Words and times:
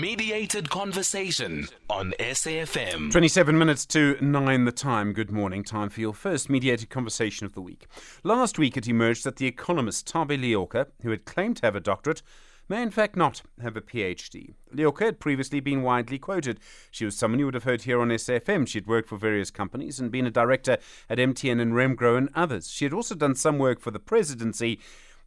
Mediated 0.00 0.70
conversation 0.70 1.68
on 1.90 2.14
SAFM. 2.18 3.12
27 3.12 3.58
minutes 3.58 3.84
to 3.84 4.16
9 4.22 4.64
the 4.64 4.72
time. 4.72 5.12
Good 5.12 5.30
morning. 5.30 5.62
Time 5.62 5.90
for 5.90 6.00
your 6.00 6.14
first 6.14 6.48
mediated 6.48 6.88
conversation 6.88 7.44
of 7.44 7.52
the 7.52 7.60
week. 7.60 7.86
Last 8.24 8.58
week 8.58 8.78
it 8.78 8.88
emerged 8.88 9.22
that 9.24 9.36
the 9.36 9.46
economist 9.46 10.10
Thabi 10.10 10.38
Leoka, 10.40 10.86
who 11.02 11.10
had 11.10 11.26
claimed 11.26 11.58
to 11.58 11.66
have 11.66 11.76
a 11.76 11.80
doctorate, 11.80 12.22
may 12.70 12.82
in 12.82 12.90
fact 12.90 13.16
not 13.16 13.42
have 13.60 13.76
a 13.76 13.82
PhD. 13.82 14.54
Leoka 14.74 15.04
had 15.04 15.20
previously 15.20 15.60
been 15.60 15.82
widely 15.82 16.18
quoted. 16.18 16.58
She 16.90 17.04
was 17.04 17.14
someone 17.14 17.38
you 17.38 17.44
would 17.44 17.52
have 17.52 17.64
heard 17.64 17.82
here 17.82 18.00
on 18.00 18.08
SAFM. 18.08 18.66
She 18.66 18.78
had 18.78 18.86
worked 18.86 19.10
for 19.10 19.18
various 19.18 19.50
companies 19.50 20.00
and 20.00 20.10
been 20.10 20.24
a 20.24 20.30
director 20.30 20.78
at 21.10 21.18
MTN 21.18 21.60
and 21.60 21.74
Remgro 21.74 22.16
and 22.16 22.30
others. 22.34 22.70
She 22.70 22.86
had 22.86 22.94
also 22.94 23.14
done 23.14 23.34
some 23.34 23.58
work 23.58 23.78
for 23.78 23.90
the 23.90 24.00
presidency 24.00 24.80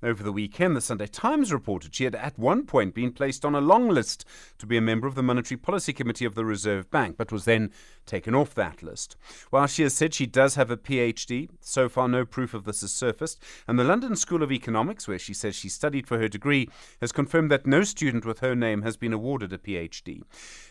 over 0.04 0.24
the 0.24 0.32
weekend, 0.32 0.76
the 0.76 0.82
Sunday 0.82 1.08
Times 1.08 1.52
reported 1.52 1.96
she 1.96 2.04
had 2.04 2.16
at 2.16 2.38
one 2.38 2.66
point 2.66 2.94
been 2.94 3.12
placed 3.12 3.46
on 3.46 3.56
a 3.56 3.62
long 3.62 3.90
list 3.90 4.26
to 4.58 4.66
be 4.66 4.78
a 4.78 4.82
member 4.82 5.08
of 5.08 5.16
the 5.16 5.24
Monetary 5.24 5.58
Policy 5.58 5.94
Committee 5.94 6.26
of 6.26 6.36
the 6.36 6.46
Reserve 6.46 6.90
Bank, 6.92 7.18
but 7.18 7.32
was 7.32 7.46
then 7.46 7.72
taken 8.06 8.36
off 8.36 8.54
that 8.56 8.84
list. 8.84 9.16
While 9.50 9.68
she 9.68 9.84
has 9.84 9.94
said 9.94 10.14
she 10.14 10.26
does 10.26 10.56
have 10.56 10.72
a 10.72 10.78
PhD, 10.78 11.50
so 11.60 11.90
far 11.90 12.08
no 12.08 12.26
proof 12.26 12.54
of 12.54 12.66
this 12.66 12.82
has 12.82 12.92
surfaced, 12.92 13.42
and 13.68 13.78
the 13.78 13.84
London 13.84 14.16
School 14.16 14.44
of 14.44 14.52
Economics, 14.52 15.08
where 15.08 15.20
she 15.20 15.34
says 15.34 15.56
she 15.56 15.70
studied 15.70 16.08
for 16.08 16.18
her 16.18 16.28
degree, 16.28 16.70
has 17.02 17.12
confirmed 17.12 17.52
that 17.52 17.66
no 17.66 17.84
student 17.84 18.26
with 18.26 18.40
her 18.40 18.56
name 18.56 18.82
has 18.82 18.98
been 18.98 19.14
awarded 19.14 19.54
a 19.54 19.58
PhD. 19.58 20.22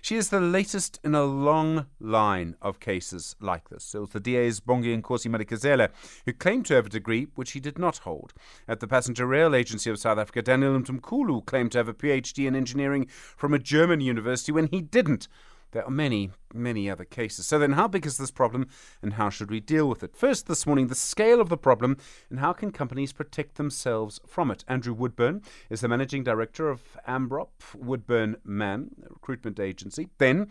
She 0.00 0.16
is 0.16 0.28
the 0.28 0.40
latest 0.40 1.00
in 1.02 1.14
a 1.14 1.24
long 1.24 1.86
line 2.00 2.56
of 2.62 2.80
cases 2.80 3.36
like 3.40 3.68
this. 3.68 3.94
It 3.94 3.98
was 3.98 4.10
the 4.10 4.20
DA's 4.20 4.60
Bonginkosi 4.60 5.28
Madikizela 5.28 5.90
who 6.24 6.32
claimed 6.32 6.66
to 6.66 6.74
have 6.74 6.86
a 6.86 6.90
degree 6.90 7.28
which 7.34 7.52
he 7.52 7.60
did 7.60 7.78
not 7.78 7.98
hold. 7.98 8.32
At 8.68 8.80
the 8.80 8.88
Passenger 8.88 9.26
Rail 9.26 9.54
Agency 9.54 9.90
of 9.90 9.98
South 9.98 10.18
Africa, 10.18 10.42
Daniel 10.42 10.78
Mthimkhulu 10.78 11.44
claimed 11.46 11.72
to 11.72 11.78
have 11.78 11.88
a 11.88 11.94
PhD 11.94 12.46
in 12.46 12.54
engineering 12.54 13.06
from 13.36 13.54
a 13.54 13.58
German 13.58 14.00
university 14.00 14.52
when 14.52 14.68
he 14.68 14.80
didn't. 14.80 15.28
There 15.74 15.84
are 15.84 15.90
many, 15.90 16.30
many 16.54 16.88
other 16.88 17.04
cases. 17.04 17.48
So 17.48 17.58
then, 17.58 17.72
how 17.72 17.88
big 17.88 18.06
is 18.06 18.16
this 18.16 18.30
problem 18.30 18.68
and 19.02 19.14
how 19.14 19.28
should 19.28 19.50
we 19.50 19.58
deal 19.58 19.88
with 19.88 20.04
it? 20.04 20.16
First, 20.16 20.46
this 20.46 20.68
morning, 20.68 20.86
the 20.86 20.94
scale 20.94 21.40
of 21.40 21.48
the 21.48 21.56
problem 21.56 21.96
and 22.30 22.38
how 22.38 22.52
can 22.52 22.70
companies 22.70 23.12
protect 23.12 23.56
themselves 23.56 24.20
from 24.24 24.52
it? 24.52 24.64
Andrew 24.68 24.94
Woodburn 24.94 25.42
is 25.68 25.80
the 25.80 25.88
managing 25.88 26.22
director 26.22 26.70
of 26.70 26.96
Amrop 27.08 27.48
Woodburn 27.74 28.36
Mann, 28.44 28.90
recruitment 29.10 29.58
agency. 29.58 30.10
Then, 30.18 30.46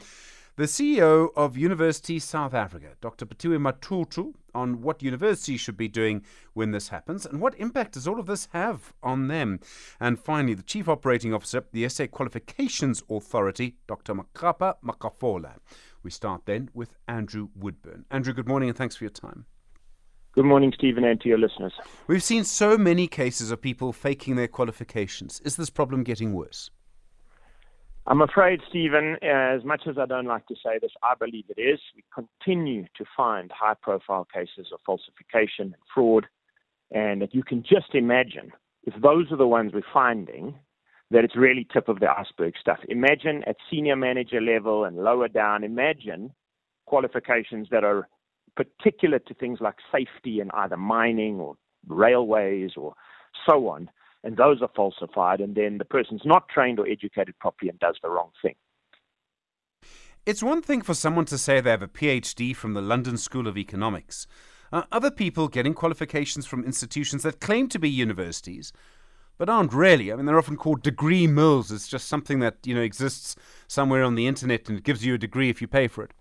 the 0.55 0.65
CEO 0.65 1.29
of 1.35 1.57
University 1.57 2.19
South 2.19 2.53
Africa, 2.53 2.89
Dr. 3.01 3.25
Phetiwe 3.25 3.57
Matutu, 3.57 4.33
on 4.53 4.83
what 4.83 5.01
universities 5.01 5.59
should 5.59 5.75
be 5.75 5.87
doing 5.87 6.23
when 6.53 6.69
this 6.69 6.89
happens 6.89 7.25
and 7.25 7.41
what 7.41 7.59
impact 7.59 7.93
does 7.93 8.07
all 8.07 8.19
of 8.19 8.27
this 8.27 8.47
have 8.53 8.93
on 9.01 9.29
them. 9.29 9.59
And 9.99 10.19
finally, 10.19 10.53
the 10.53 10.61
Chief 10.61 10.87
Operating 10.87 11.33
Officer, 11.33 11.65
the 11.71 11.89
SA 11.89 12.05
Qualifications 12.05 13.01
Authority, 13.09 13.77
Dr. 13.87 14.13
Makhapa 14.13 14.75
Makhafola. 14.85 15.55
We 16.03 16.11
start 16.11 16.43
then 16.45 16.69
with 16.71 16.93
Andrew 17.07 17.49
Woodburn. 17.55 18.05
Andrew, 18.11 18.33
good 18.33 18.47
morning 18.47 18.69
and 18.69 18.77
thanks 18.77 18.95
for 18.95 19.05
your 19.05 19.11
time. 19.11 19.45
Good 20.33 20.45
morning, 20.45 20.71
Stephen, 20.75 21.03
and 21.03 21.19
to 21.21 21.29
your 21.29 21.39
listeners. 21.39 21.73
We've 22.05 22.21
seen 22.21 22.43
so 22.43 22.77
many 22.77 23.07
cases 23.07 23.49
of 23.49 23.61
people 23.61 23.91
faking 23.91 24.35
their 24.35 24.47
qualifications. 24.47 25.39
Is 25.41 25.55
this 25.55 25.71
problem 25.71 26.03
getting 26.03 26.33
worse? 26.33 26.69
I'm 28.05 28.21
afraid, 28.21 28.59
Stephen, 28.67 29.15
as 29.23 29.63
much 29.63 29.83
as 29.87 29.97
I 29.97 30.05
don't 30.05 30.25
like 30.25 30.45
to 30.47 30.55
say 30.55 30.77
this, 30.81 30.91
I 31.01 31.13
believe 31.17 31.45
it 31.47 31.61
is. 31.61 31.79
We 31.95 32.03
continue 32.13 32.83
to 32.97 33.05
find 33.15 33.49
high 33.49 33.75
profile 33.81 34.27
cases 34.31 34.67
of 34.73 34.79
falsification 34.85 35.67
and 35.67 35.75
fraud. 35.93 36.25
And 36.91 37.25
you 37.31 37.43
can 37.43 37.63
just 37.63 37.93
imagine 37.95 38.51
if 38.83 38.93
those 39.01 39.31
are 39.31 39.37
the 39.37 39.47
ones 39.47 39.71
we're 39.73 39.83
finding, 39.93 40.53
that 41.11 41.23
it's 41.23 41.37
really 41.37 41.65
tip 41.71 41.87
of 41.87 42.01
the 42.01 42.09
iceberg 42.09 42.55
stuff. 42.59 42.79
Imagine 42.89 43.43
at 43.47 43.55
senior 43.71 43.95
manager 43.95 44.41
level 44.41 44.83
and 44.83 44.97
lower 44.97 45.29
down, 45.29 45.63
imagine 45.63 46.33
qualifications 46.85 47.67
that 47.71 47.85
are 47.85 48.09
particular 48.57 49.19
to 49.19 49.33
things 49.35 49.59
like 49.61 49.75
safety 49.91 50.41
in 50.41 50.51
either 50.51 50.75
mining 50.75 51.39
or 51.39 51.55
railways 51.87 52.71
or 52.75 52.95
so 53.47 53.69
on 53.69 53.89
and 54.23 54.37
those 54.37 54.61
are 54.61 54.69
falsified, 54.75 55.41
and 55.41 55.55
then 55.55 55.77
the 55.77 55.85
person's 55.85 56.21
not 56.25 56.47
trained 56.49 56.79
or 56.79 56.87
educated 56.87 57.37
properly 57.39 57.69
and 57.69 57.79
does 57.79 57.97
the 58.01 58.09
wrong 58.09 58.29
thing. 58.41 58.55
It's 60.25 60.41
one 60.41 60.61
thing 60.61 60.81
for 60.81 60.93
someone 60.93 61.25
to 61.25 61.37
say 61.37 61.59
they 61.59 61.71
have 61.71 61.81
a 61.81 61.87
PhD 61.87 62.55
from 62.55 62.73
the 62.73 62.81
London 62.81 63.17
School 63.17 63.47
of 63.47 63.57
Economics. 63.57 64.25
Uh, 64.71 64.83
other 64.91 65.11
people 65.11 65.49
getting 65.49 65.73
qualifications 65.73 66.45
from 66.45 66.63
institutions 66.63 67.23
that 67.23 67.41
claim 67.41 67.67
to 67.67 67.77
be 67.77 67.89
universities, 67.89 68.71
but 69.37 69.49
aren't 69.49 69.73
really. 69.73 70.11
I 70.11 70.15
mean, 70.15 70.25
they're 70.25 70.39
often 70.39 70.55
called 70.55 70.81
degree 70.81 71.27
mills. 71.27 71.71
It's 71.71 71.89
just 71.89 72.07
something 72.07 72.39
that 72.39 72.57
you 72.65 72.73
know 72.73 72.81
exists 72.81 73.35
somewhere 73.67 74.03
on 74.03 74.15
the 74.15 74.25
internet 74.25 74.69
and 74.69 74.77
it 74.77 74.85
gives 74.85 75.05
you 75.05 75.15
a 75.15 75.17
degree 75.17 75.49
if 75.49 75.61
you 75.61 75.67
pay 75.67 75.87
for 75.87 76.03
it. 76.05 76.13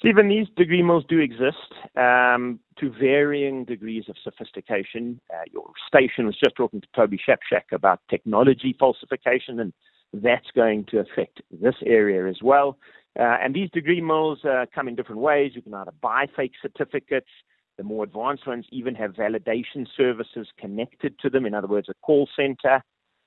Stephen, 0.00 0.30
these 0.30 0.46
degree 0.56 0.82
mills 0.82 1.04
do 1.10 1.18
exist 1.18 1.74
um, 1.94 2.58
to 2.78 2.90
varying 2.90 3.66
degrees 3.66 4.04
of 4.08 4.16
sophistication. 4.24 5.20
Uh, 5.30 5.42
your 5.52 5.70
station 5.86 6.24
was 6.24 6.34
just 6.42 6.56
talking 6.56 6.80
to 6.80 6.86
Toby 6.96 7.18
Shapshak 7.18 7.70
about 7.70 8.00
technology 8.08 8.74
falsification, 8.78 9.60
and 9.60 9.74
that's 10.14 10.46
going 10.54 10.86
to 10.86 11.00
affect 11.00 11.42
this 11.50 11.74
area 11.84 12.26
as 12.30 12.38
well. 12.42 12.78
Uh, 13.18 13.36
and 13.42 13.54
these 13.54 13.68
degree 13.72 14.00
mills 14.00 14.38
uh, 14.42 14.64
come 14.74 14.88
in 14.88 14.94
different 14.94 15.20
ways. 15.20 15.52
You 15.54 15.60
can 15.60 15.74
either 15.74 15.92
buy 16.00 16.26
fake 16.34 16.52
certificates. 16.62 17.28
The 17.76 17.84
more 17.84 18.04
advanced 18.04 18.46
ones 18.46 18.64
even 18.70 18.94
have 18.94 19.12
validation 19.12 19.86
services 19.94 20.48
connected 20.58 21.18
to 21.18 21.28
them. 21.28 21.44
In 21.44 21.52
other 21.52 21.68
words, 21.68 21.90
a 21.90 21.94
call 22.02 22.26
center. 22.34 22.82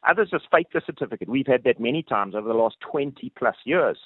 Others 0.10 0.30
just 0.32 0.46
fake 0.52 0.68
the 0.74 0.82
certificate. 0.84 1.30
We've 1.30 1.46
had 1.46 1.66
that 1.66 1.80
many 1.80 2.02
times 2.02 2.34
over 2.34 2.48
the 2.48 2.56
last 2.56 2.78
20 2.92 3.32
plus 3.38 3.58
years, 3.64 4.00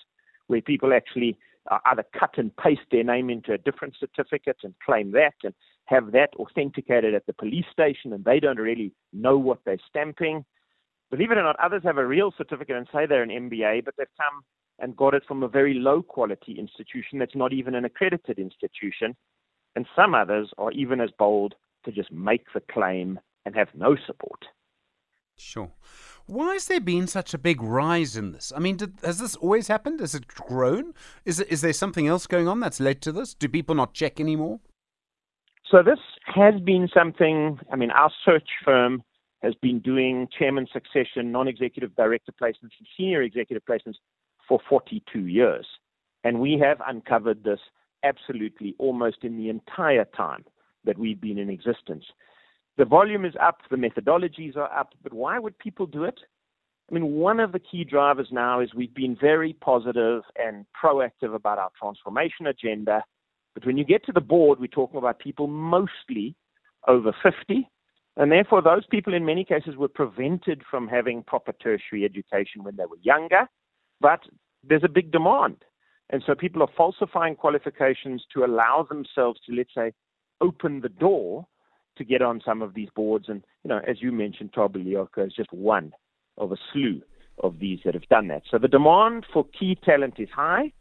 where 0.47 0.61
people 0.61 0.91
actually 0.91 1.37
uh, 1.69 1.79
either 1.85 2.05
cut 2.17 2.37
and 2.37 2.55
paste 2.57 2.81
their 2.91 3.03
name 3.03 3.29
into 3.29 3.53
a 3.53 3.57
different 3.57 3.95
certificate 3.99 4.57
and 4.63 4.73
claim 4.85 5.11
that 5.11 5.33
and 5.43 5.53
have 5.85 6.11
that 6.11 6.29
authenticated 6.35 7.13
at 7.13 7.25
the 7.25 7.33
police 7.33 7.65
station 7.71 8.13
and 8.13 8.23
they 8.25 8.39
don't 8.39 8.57
really 8.57 8.91
know 9.13 9.37
what 9.37 9.59
they're 9.65 9.77
stamping. 9.87 10.43
Believe 11.09 11.31
it 11.31 11.37
or 11.37 11.43
not, 11.43 11.59
others 11.59 11.83
have 11.83 11.97
a 11.97 12.05
real 12.05 12.33
certificate 12.37 12.75
and 12.75 12.87
say 12.93 13.05
they're 13.05 13.23
an 13.23 13.29
MBA, 13.29 13.85
but 13.85 13.93
they've 13.97 14.07
come 14.17 14.43
and 14.79 14.95
got 14.95 15.13
it 15.13 15.23
from 15.27 15.43
a 15.43 15.47
very 15.47 15.73
low 15.73 16.01
quality 16.03 16.57
institution 16.59 17.19
that's 17.19 17.35
not 17.35 17.53
even 17.53 17.75
an 17.75 17.85
accredited 17.85 18.37
institution. 18.37 19.15
And 19.75 19.85
some 19.95 20.13
others 20.13 20.51
are 20.57 20.71
even 20.71 20.99
as 20.99 21.09
bold 21.17 21.55
to 21.85 21.91
just 21.91 22.11
make 22.11 22.45
the 22.53 22.61
claim 22.71 23.19
and 23.45 23.55
have 23.55 23.69
no 23.73 23.95
support. 24.05 24.45
Sure. 25.37 25.71
Why 26.25 26.53
has 26.53 26.67
there 26.67 26.81
been 26.81 27.07
such 27.07 27.33
a 27.33 27.37
big 27.37 27.61
rise 27.61 28.17
in 28.17 28.33
this? 28.33 28.51
I 28.55 28.59
mean, 28.59 28.75
did, 28.75 28.93
has 29.03 29.19
this 29.19 29.35
always 29.37 29.67
happened? 29.67 30.01
Has 30.01 30.13
it 30.13 30.27
grown? 30.27 30.93
Is, 31.25 31.39
is 31.39 31.61
there 31.61 31.73
something 31.73 32.07
else 32.07 32.27
going 32.27 32.47
on 32.47 32.59
that's 32.59 32.79
led 32.79 33.01
to 33.03 33.11
this? 33.11 33.33
Do 33.33 33.47
people 33.47 33.75
not 33.75 33.93
check 33.93 34.19
anymore? 34.19 34.59
So, 35.69 35.83
this 35.83 35.99
has 36.25 36.59
been 36.61 36.89
something, 36.93 37.59
I 37.71 37.75
mean, 37.75 37.91
our 37.91 38.11
search 38.25 38.49
firm 38.63 39.03
has 39.41 39.53
been 39.55 39.79
doing 39.79 40.27
chairman 40.37 40.67
succession, 40.71 41.31
non 41.31 41.47
executive 41.47 41.95
director 41.95 42.33
placements, 42.41 42.75
and 42.79 42.87
senior 42.97 43.21
executive 43.21 43.63
placements 43.69 43.95
for 44.47 44.59
42 44.67 45.27
years. 45.27 45.65
And 46.23 46.39
we 46.39 46.59
have 46.61 46.81
uncovered 46.85 47.43
this 47.43 47.59
absolutely 48.03 48.75
almost 48.79 49.17
in 49.23 49.37
the 49.37 49.49
entire 49.49 50.05
time 50.05 50.45
that 50.83 50.97
we've 50.97 51.19
been 51.21 51.37
in 51.37 51.49
existence. 51.49 52.05
The 52.77 52.85
volume 52.85 53.25
is 53.25 53.33
up, 53.41 53.61
the 53.71 53.75
methodologies 53.75 54.55
are 54.55 54.71
up, 54.71 54.93
but 55.01 55.11
why 55.11 55.39
would 55.39 55.57
people 55.57 55.87
do 55.87 56.03
it? 56.03 56.19
I 56.89 56.93
mean, 56.93 57.13
one 57.13 57.39
of 57.39 57.51
the 57.51 57.59
key 57.59 57.83
drivers 57.83 58.27
now 58.31 58.61
is 58.61 58.73
we've 58.73 58.93
been 58.93 59.17
very 59.19 59.53
positive 59.53 60.21
and 60.37 60.65
proactive 60.81 61.33
about 61.33 61.57
our 61.57 61.71
transformation 61.77 62.47
agenda. 62.47 63.03
But 63.55 63.65
when 63.65 63.77
you 63.77 63.83
get 63.83 64.05
to 64.05 64.11
the 64.11 64.21
board, 64.21 64.59
we're 64.59 64.67
talking 64.67 64.99
about 64.99 65.19
people 65.19 65.47
mostly 65.47 66.35
over 66.87 67.13
50. 67.23 67.67
And 68.15 68.31
therefore, 68.31 68.61
those 68.61 68.85
people 68.85 69.13
in 69.13 69.25
many 69.25 69.43
cases 69.43 69.75
were 69.75 69.87
prevented 69.87 70.61
from 70.69 70.87
having 70.87 71.23
proper 71.23 71.53
tertiary 71.53 72.05
education 72.05 72.63
when 72.63 72.75
they 72.75 72.85
were 72.85 72.97
younger. 73.01 73.49
But 73.99 74.21
there's 74.63 74.83
a 74.83 74.89
big 74.89 75.11
demand. 75.11 75.65
And 76.11 76.23
so 76.25 76.35
people 76.35 76.61
are 76.61 76.69
falsifying 76.77 77.35
qualifications 77.35 78.23
to 78.33 78.45
allow 78.45 78.85
themselves 78.87 79.39
to, 79.45 79.55
let's 79.55 79.73
say, 79.75 79.91
open 80.41 80.79
the 80.79 80.89
door 80.89 81.47
to 81.97 82.03
get 82.03 82.21
on 82.21 82.41
some 82.45 82.61
of 82.61 82.73
these 82.73 82.89
boards. 82.95 83.25
And, 83.27 83.43
you 83.63 83.69
know, 83.69 83.81
as 83.87 84.01
you 84.01 84.11
mentioned, 84.11 84.53
Thabi 84.53 84.85
Leoka 84.85 85.25
is 85.27 85.33
just 85.33 85.51
one 85.51 85.93
of 86.37 86.51
a 86.51 86.57
slew 86.71 87.01
of 87.43 87.59
these 87.59 87.79
that 87.85 87.93
have 87.93 88.07
done 88.09 88.27
that. 88.27 88.43
So 88.49 88.57
the 88.57 88.67
demand 88.67 89.25
for 89.31 89.45
key 89.45 89.77
talent 89.83 90.15
is 90.17 90.29
high. 90.29 90.73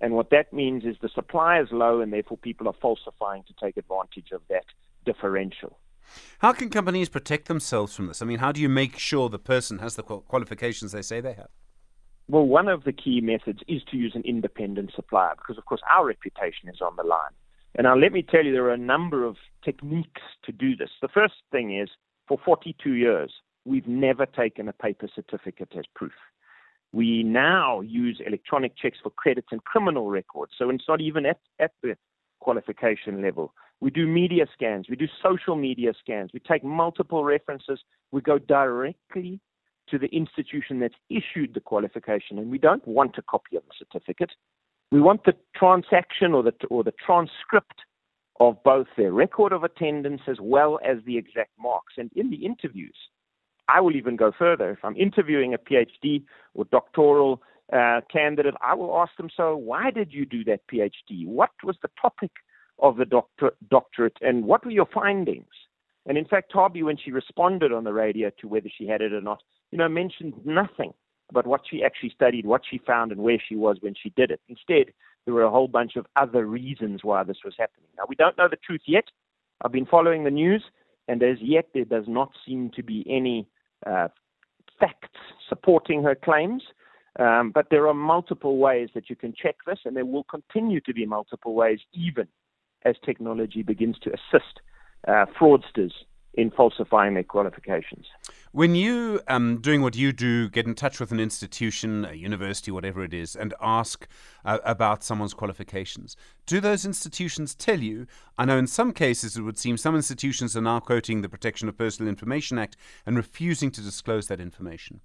And 0.00 0.14
what 0.14 0.30
that 0.30 0.52
means 0.52 0.84
is 0.84 0.96
the 1.00 1.08
supply 1.08 1.60
is 1.60 1.68
low, 1.70 2.00
and 2.00 2.12
therefore 2.12 2.36
people 2.36 2.66
are 2.66 2.74
falsifying 2.82 3.44
to 3.46 3.54
take 3.64 3.76
advantage 3.76 4.32
of 4.32 4.42
that 4.48 4.64
differential. 5.06 5.78
How 6.40 6.52
can 6.52 6.68
companies 6.68 7.08
protect 7.08 7.46
themselves 7.46 7.94
from 7.94 8.08
this? 8.08 8.20
I 8.20 8.26
mean, 8.26 8.38
how 8.38 8.52
do 8.52 8.60
you 8.60 8.68
make 8.68 8.98
sure 8.98 9.28
the 9.28 9.38
person 9.38 9.78
has 9.78 9.94
the 9.94 10.02
qualifications 10.02 10.92
they 10.92 11.00
say 11.00 11.20
they 11.20 11.34
have? 11.34 11.48
Well, 12.28 12.44
one 12.46 12.68
of 12.68 12.84
the 12.84 12.92
key 12.92 13.20
methods 13.20 13.60
is 13.68 13.82
to 13.90 13.96
use 13.96 14.12
an 14.14 14.22
independent 14.22 14.92
supplier 14.94 15.34
because, 15.36 15.58
of 15.58 15.64
course, 15.66 15.80
our 15.94 16.06
reputation 16.06 16.68
is 16.68 16.80
on 16.80 16.96
the 16.96 17.04
line. 17.04 17.32
And 17.76 17.84
now 17.84 17.96
let 17.96 18.12
me 18.12 18.22
tell 18.22 18.44
you, 18.44 18.52
there 18.52 18.64
are 18.64 18.72
a 18.72 18.78
number 18.78 19.24
of 19.24 19.36
techniques 19.64 20.22
to 20.44 20.52
do 20.52 20.76
this. 20.76 20.90
The 21.02 21.08
first 21.08 21.34
thing 21.50 21.76
is, 21.76 21.88
for 22.28 22.38
42 22.44 22.92
years, 22.92 23.32
we've 23.64 23.88
never 23.88 24.26
taken 24.26 24.68
a 24.68 24.72
paper 24.72 25.08
certificate 25.14 25.72
as 25.76 25.84
proof. 25.94 26.12
We 26.92 27.24
now 27.24 27.80
use 27.80 28.20
electronic 28.24 28.76
checks 28.76 28.98
for 29.02 29.10
credits 29.10 29.48
and 29.50 29.62
criminal 29.64 30.08
records. 30.10 30.52
So 30.56 30.70
it's 30.70 30.84
not 30.88 31.00
even 31.00 31.26
at, 31.26 31.40
at 31.58 31.72
the 31.82 31.96
qualification 32.38 33.20
level. 33.20 33.52
We 33.80 33.90
do 33.90 34.06
media 34.06 34.46
scans. 34.52 34.88
We 34.88 34.94
do 34.96 35.08
social 35.20 35.56
media 35.56 35.92
scans. 35.98 36.30
We 36.32 36.40
take 36.40 36.62
multiple 36.62 37.24
references. 37.24 37.80
We 38.12 38.20
go 38.20 38.38
directly 38.38 39.40
to 39.90 39.98
the 39.98 40.06
institution 40.06 40.78
that's 40.78 40.94
issued 41.10 41.54
the 41.54 41.60
qualification, 41.60 42.38
and 42.38 42.50
we 42.50 42.58
don't 42.58 42.86
want 42.86 43.18
a 43.18 43.22
copy 43.22 43.56
of 43.56 43.64
the 43.64 43.74
certificate. 43.78 44.30
We 44.94 45.00
want 45.00 45.24
the 45.24 45.34
transaction 45.56 46.34
or 46.34 46.44
the, 46.44 46.52
or 46.70 46.84
the 46.84 46.94
transcript 47.04 47.80
of 48.38 48.62
both 48.62 48.86
their 48.96 49.10
record 49.10 49.52
of 49.52 49.64
attendance 49.64 50.20
as 50.28 50.36
well 50.40 50.78
as 50.88 50.98
the 51.04 51.18
exact 51.18 51.50
marks. 51.58 51.94
And 51.96 52.12
in 52.14 52.30
the 52.30 52.46
interviews, 52.46 52.94
I 53.66 53.80
will 53.80 53.96
even 53.96 54.14
go 54.14 54.30
further. 54.38 54.70
If 54.70 54.84
I'm 54.84 54.96
interviewing 54.96 55.52
a 55.52 55.58
PhD 55.58 56.22
or 56.54 56.64
doctoral 56.66 57.42
uh, 57.72 58.02
candidate, 58.08 58.54
I 58.64 58.74
will 58.76 58.96
ask 58.96 59.10
them, 59.16 59.30
so 59.36 59.56
why 59.56 59.90
did 59.90 60.12
you 60.12 60.24
do 60.24 60.44
that 60.44 60.60
PhD? 60.72 61.26
What 61.26 61.50
was 61.64 61.76
the 61.82 61.90
topic 62.00 62.30
of 62.78 62.96
the 62.96 63.04
doctor, 63.04 63.50
doctorate 63.68 64.18
and 64.20 64.44
what 64.44 64.64
were 64.64 64.70
your 64.70 64.86
findings? 64.94 65.50
And 66.06 66.16
in 66.16 66.24
fact, 66.24 66.52
Thabi, 66.52 66.84
when 66.84 66.98
she 67.04 67.10
responded 67.10 67.72
on 67.72 67.82
the 67.82 67.92
radio 67.92 68.30
to 68.40 68.46
whether 68.46 68.68
she 68.78 68.86
had 68.86 69.02
it 69.02 69.12
or 69.12 69.20
not, 69.20 69.42
you 69.72 69.78
know, 69.78 69.88
mentioned 69.88 70.34
nothing 70.44 70.92
about 71.34 71.46
what 71.46 71.62
she 71.68 71.82
actually 71.82 72.10
studied, 72.10 72.46
what 72.46 72.62
she 72.68 72.78
found, 72.78 73.12
and 73.12 73.20
where 73.20 73.40
she 73.48 73.56
was 73.56 73.76
when 73.80 73.94
she 74.00 74.10
did 74.10 74.30
it. 74.30 74.40
Instead, 74.48 74.86
there 75.24 75.34
were 75.34 75.42
a 75.42 75.50
whole 75.50 75.68
bunch 75.68 75.96
of 75.96 76.06
other 76.16 76.46
reasons 76.46 77.00
why 77.02 77.24
this 77.24 77.38
was 77.44 77.54
happening. 77.58 77.88
Now, 77.98 78.04
we 78.08 78.14
don't 78.14 78.38
know 78.38 78.48
the 78.48 78.56
truth 78.56 78.82
yet. 78.86 79.04
I've 79.62 79.72
been 79.72 79.86
following 79.86 80.24
the 80.24 80.30
news, 80.30 80.62
and 81.08 81.22
as 81.22 81.38
yet, 81.40 81.66
there 81.74 81.84
does 81.96 82.04
not 82.06 82.30
seem 82.46 82.70
to 82.76 82.82
be 82.82 83.04
any 83.08 83.48
uh, 83.86 84.08
facts 84.78 85.18
supporting 85.48 86.02
her 86.02 86.14
claims. 86.14 86.62
Um, 87.18 87.52
but 87.54 87.66
there 87.70 87.86
are 87.86 87.94
multiple 87.94 88.58
ways 88.58 88.88
that 88.94 89.08
you 89.08 89.16
can 89.16 89.32
check 89.32 89.56
this, 89.66 89.78
and 89.84 89.96
there 89.96 90.04
will 90.04 90.24
continue 90.24 90.80
to 90.80 90.92
be 90.92 91.06
multiple 91.06 91.54
ways, 91.54 91.78
even 91.92 92.26
as 92.84 92.96
technology 93.04 93.62
begins 93.62 93.98
to 94.00 94.10
assist 94.10 94.60
uh, 95.06 95.26
fraudsters 95.38 95.92
in 96.34 96.50
falsifying 96.50 97.14
their 97.14 97.22
qualifications. 97.22 98.06
When 98.54 98.76
you, 98.76 99.20
um, 99.26 99.60
doing 99.60 99.82
what 99.82 99.96
you 99.96 100.12
do, 100.12 100.48
get 100.48 100.64
in 100.64 100.76
touch 100.76 101.00
with 101.00 101.10
an 101.10 101.18
institution, 101.18 102.04
a 102.04 102.12
university, 102.12 102.70
whatever 102.70 103.02
it 103.02 103.12
is, 103.12 103.34
and 103.34 103.52
ask 103.60 104.06
uh, 104.44 104.58
about 104.62 105.02
someone's 105.02 105.34
qualifications, 105.34 106.16
do 106.46 106.60
those 106.60 106.84
institutions 106.84 107.56
tell 107.56 107.80
you? 107.80 108.06
I 108.38 108.44
know 108.44 108.56
in 108.56 108.68
some 108.68 108.92
cases 108.92 109.36
it 109.36 109.42
would 109.42 109.58
seem 109.58 109.76
some 109.76 109.96
institutions 109.96 110.56
are 110.56 110.60
now 110.60 110.78
quoting 110.78 111.20
the 111.20 111.28
Protection 111.28 111.68
of 111.68 111.76
Personal 111.76 112.08
Information 112.08 112.56
Act 112.56 112.76
and 113.04 113.16
refusing 113.16 113.72
to 113.72 113.80
disclose 113.80 114.28
that 114.28 114.38
information. 114.38 115.00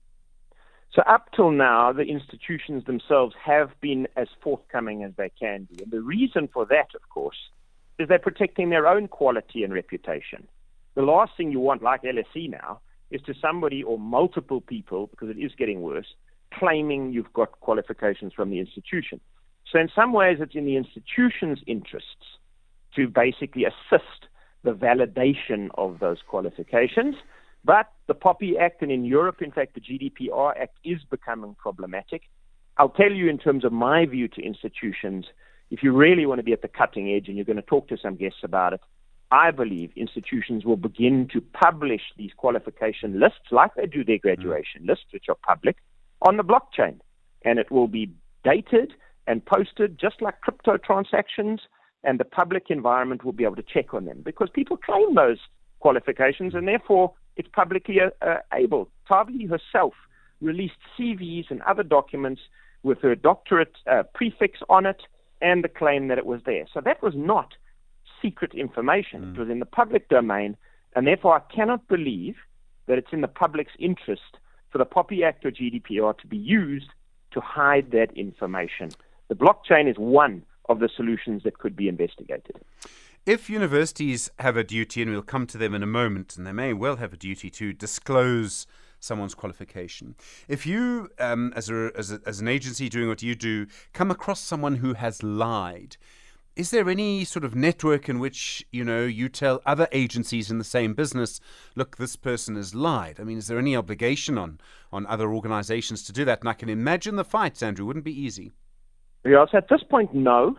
So, 0.94 1.02
up 1.08 1.32
till 1.36 1.50
now, 1.50 1.92
the 1.92 2.04
institutions 2.04 2.86
themselves 2.86 3.34
have 3.44 3.72
been 3.82 4.08
as 4.16 4.28
forthcoming 4.44 5.04
as 5.04 5.14
they 5.18 5.32
can 5.40 5.64
be. 5.64 5.82
And 5.82 5.92
the 5.92 6.02
reason 6.02 6.50
for 6.54 6.68
that, 6.68 6.90
of 6.94 7.10
course, 7.10 7.50
is 7.98 8.10
they're 8.10 8.20
protecting 8.20 8.70
their 8.70 8.86
own 8.86 9.08
quality 9.08 9.64
and 9.64 9.74
reputation. 9.74 10.48
The 10.94 11.02
last 11.02 11.32
thing 11.36 11.52
you 11.52 11.60
want, 11.60 11.82
like 11.82 12.04
LSE 12.04 12.52
now, 12.52 12.82
is 13.12 13.22
to 13.24 13.34
somebody 13.42 13.84
or 13.84 13.98
multiple 13.98 14.62
people, 14.62 15.08
because 15.08 15.30
it 15.30 15.40
is 15.40 15.52
getting 15.58 15.82
worse, 15.82 16.08
claiming 16.54 17.12
you've 17.12 17.34
got 17.34 17.52
qualifications 17.60 18.34
from 18.34 18.50
the 18.50 18.60
institution. 18.60 19.20
So, 19.72 19.80
in 19.80 19.90
some 19.96 20.14
ways, 20.14 20.38
it's 20.40 20.56
in 20.56 20.66
the 20.66 20.78
institution's 20.78 21.60
interests 21.68 22.40
to 22.96 23.08
basically 23.08 23.66
assist 23.66 24.28
the 24.64 24.74
validation 24.74 25.70
of 25.76 26.00
those 26.00 26.18
qualifications. 26.28 27.16
But 27.64 27.92
the 28.08 28.16
POPI 28.16 28.60
Act, 28.60 28.82
and 28.82 28.92
in 28.92 29.06
Europe, 29.06 29.42
in 29.42 29.52
fact, 29.52 29.76
the 29.76 29.82
GDPR 29.82 30.60
Act 30.60 30.78
is 30.84 31.00
becoming 31.10 31.56
problematic. 31.60 32.24
I'll 32.78 32.90
tell 32.90 33.12
you, 33.12 33.30
in 33.30 33.38
terms 33.38 33.66
of 33.66 33.74
my 33.74 34.06
view 34.06 34.28
to 34.30 34.42
institutions, 34.42 35.26
if 35.70 35.84
you 35.84 35.92
really 35.92 36.26
want 36.26 36.40
to 36.40 36.44
be 36.44 36.54
at 36.54 36.62
the 36.62 36.68
cutting 36.68 37.12
edge 37.12 37.28
and 37.28 37.36
you're 37.36 37.46
going 37.46 37.58
to 37.58 37.62
talk 37.62 37.88
to 37.90 37.98
some 37.98 38.16
guests 38.16 38.40
about 38.44 38.74
it, 38.74 38.82
I 39.32 39.52
believe 39.52 39.92
institutions 39.96 40.66
will 40.66 40.78
begin 40.78 41.28
to 41.34 41.42
publish 41.42 42.02
these 42.18 42.32
qualification 42.36 43.20
lists 43.20 43.52
like 43.52 43.76
they 43.76 43.86
do 43.86 44.04
their 44.04 44.18
graduation 44.18 44.84
mm. 44.84 44.88
lists, 44.88 45.06
which 45.12 45.26
are 45.30 45.36
public, 45.36 45.78
on 46.24 46.38
the 46.38 46.44
blockchain. 46.44 47.00
And 47.46 47.60
it 47.60 47.72
will 47.72 47.88
be 47.88 48.12
dated 48.44 48.94
and 49.28 49.46
posted 49.46 50.00
just 50.00 50.22
like 50.22 50.42
crypto 50.42 50.78
transactions, 50.78 51.62
and 52.04 52.20
the 52.20 52.26
public 52.26 52.66
environment 52.70 53.24
will 53.24 53.34
be 53.34 53.44
able 53.44 53.56
to 53.58 53.64
check 53.64 53.94
on 53.94 54.06
them 54.06 54.22
because 54.24 54.50
people 54.54 54.78
claim 54.78 55.16
those 55.16 55.38
qualifications 55.80 56.56
and 56.56 56.68
therefore 56.68 57.14
it's 57.36 57.48
publicly 57.54 57.98
uh, 58.02 58.26
uh 58.26 58.38
able. 58.54 58.90
Thabi 59.10 59.50
herself 59.50 59.94
released 60.42 60.76
CVs 60.98 61.52
and 61.52 61.62
other 61.64 61.84
documents 61.84 62.42
with 62.84 63.00
her 63.02 63.16
doctorate 63.16 63.76
uh, 63.90 64.04
prefix 64.14 64.60
on 64.70 64.86
it 64.86 65.02
and 65.42 65.64
the 65.64 65.70
claim 65.70 66.08
that 66.08 66.18
it 66.18 66.26
was 66.26 66.42
there. 66.46 66.66
So 66.74 66.82
that 66.82 67.02
was 67.02 67.14
not 67.16 67.54
secret 68.22 68.54
information. 68.54 69.24
Mm. 69.24 69.36
It 69.36 69.40
was 69.40 69.50
in 69.50 69.60
the 69.60 69.66
public 69.66 70.10
domain, 70.10 70.58
and 70.96 71.06
therefore 71.08 71.36
I 71.36 71.54
cannot 71.54 71.88
believe 71.88 72.36
that 72.88 72.98
it's 72.98 73.14
in 73.14 73.22
the 73.22 73.28
public's 73.28 73.74
interest 73.80 74.38
for 74.72 74.78
the 74.78 74.86
POPI 74.86 75.24
Act 75.24 75.46
or 75.46 75.52
GDPR 75.52 76.18
to 76.18 76.28
be 76.28 76.38
used 76.38 76.90
to 77.32 77.42
hide 77.42 77.92
that 77.92 78.12
information. 78.16 78.90
The 79.28 79.36
blockchain 79.36 79.90
is 79.90 79.98
one 79.98 80.44
of 80.68 80.80
the 80.80 80.90
solutions 80.96 81.44
that 81.44 81.60
could 81.60 81.76
be 81.76 81.88
investigated. 81.88 82.56
If 83.26 83.50
universities 83.50 84.32
have 84.40 84.58
a 84.58 84.64
duty, 84.64 85.02
and 85.02 85.12
we'll 85.12 85.22
come 85.22 85.46
to 85.48 85.58
them 85.58 85.76
in 85.76 85.84
a 85.84 85.88
moment, 85.88 86.38
and 86.38 86.48
they 86.48 86.52
may 86.52 86.74
well 86.74 86.96
have 86.96 87.14
a 87.14 87.18
duty 87.18 87.50
to 87.52 87.74
disclose 87.74 88.66
someone's 89.00 89.36
qualification. 89.36 90.16
If 90.48 90.66
you, 90.66 91.10
um, 91.20 91.54
as, 91.56 91.70
a, 91.70 91.92
as, 91.96 92.12
a, 92.12 92.22
as 92.26 92.40
an 92.40 92.48
agency 92.48 92.90
doing 92.90 93.08
what 93.08 93.22
you 93.22 93.36
do, 93.36 93.68
come 93.94 94.12
across 94.12 94.40
someone 94.40 94.76
who 94.76 94.94
has 94.94 95.24
lied, 95.24 95.98
is 96.56 96.72
there 96.72 96.90
any 96.90 97.24
sort 97.24 97.46
of 97.46 97.56
network 97.56 98.10
in 98.10 98.20
which 98.20 98.66
you 98.72 98.84
know 98.84 99.06
you 99.06 99.30
tell 99.30 99.62
other 99.66 99.88
agencies 99.92 100.52
in 100.52 100.58
the 100.58 100.64
same 100.64 100.94
business, 100.94 101.40
look, 101.76 101.98
this 101.98 102.16
person 102.16 102.56
has 102.56 102.76
lied? 102.76 103.20
I 103.20 103.24
mean, 103.24 103.38
is 103.38 103.48
there 103.48 103.60
any 103.60 103.76
obligation 103.76 104.38
on 104.38 104.60
on 104.92 105.06
other 105.06 105.34
organisations 105.34 106.04
to 106.04 106.14
do 106.14 106.26
that? 106.26 106.40
And 106.42 106.50
I 106.50 106.54
can 106.54 106.70
imagine 106.70 107.16
the 107.16 107.24
fights, 107.24 107.64
Andrew, 107.64 107.86
wouldn't 107.86 108.06
be 108.06 108.20
easy. 108.20 108.52
Yes, 109.26 109.50
at 109.54 109.70
this 109.70 109.84
point, 109.84 110.14
no. 110.14 110.58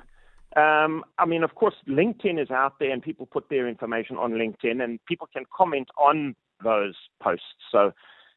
Um, 0.57 1.05
I 1.19 1.27
mean, 1.27 1.45
of 1.45 1.55
course, 1.55 1.75
LinkedIn 1.89 2.43
is 2.43 2.51
out 2.51 2.79
there, 2.81 2.91
and 2.91 3.03
people 3.03 3.27
put 3.27 3.49
their 3.49 3.69
information 3.69 4.17
on 4.17 4.33
LinkedIn, 4.33 4.83
and 4.83 4.99
people 5.07 5.29
can 5.33 5.45
comment 5.57 5.89
on 5.97 6.35
those 6.63 6.95
posts. 7.23 7.45
So, 7.71 7.93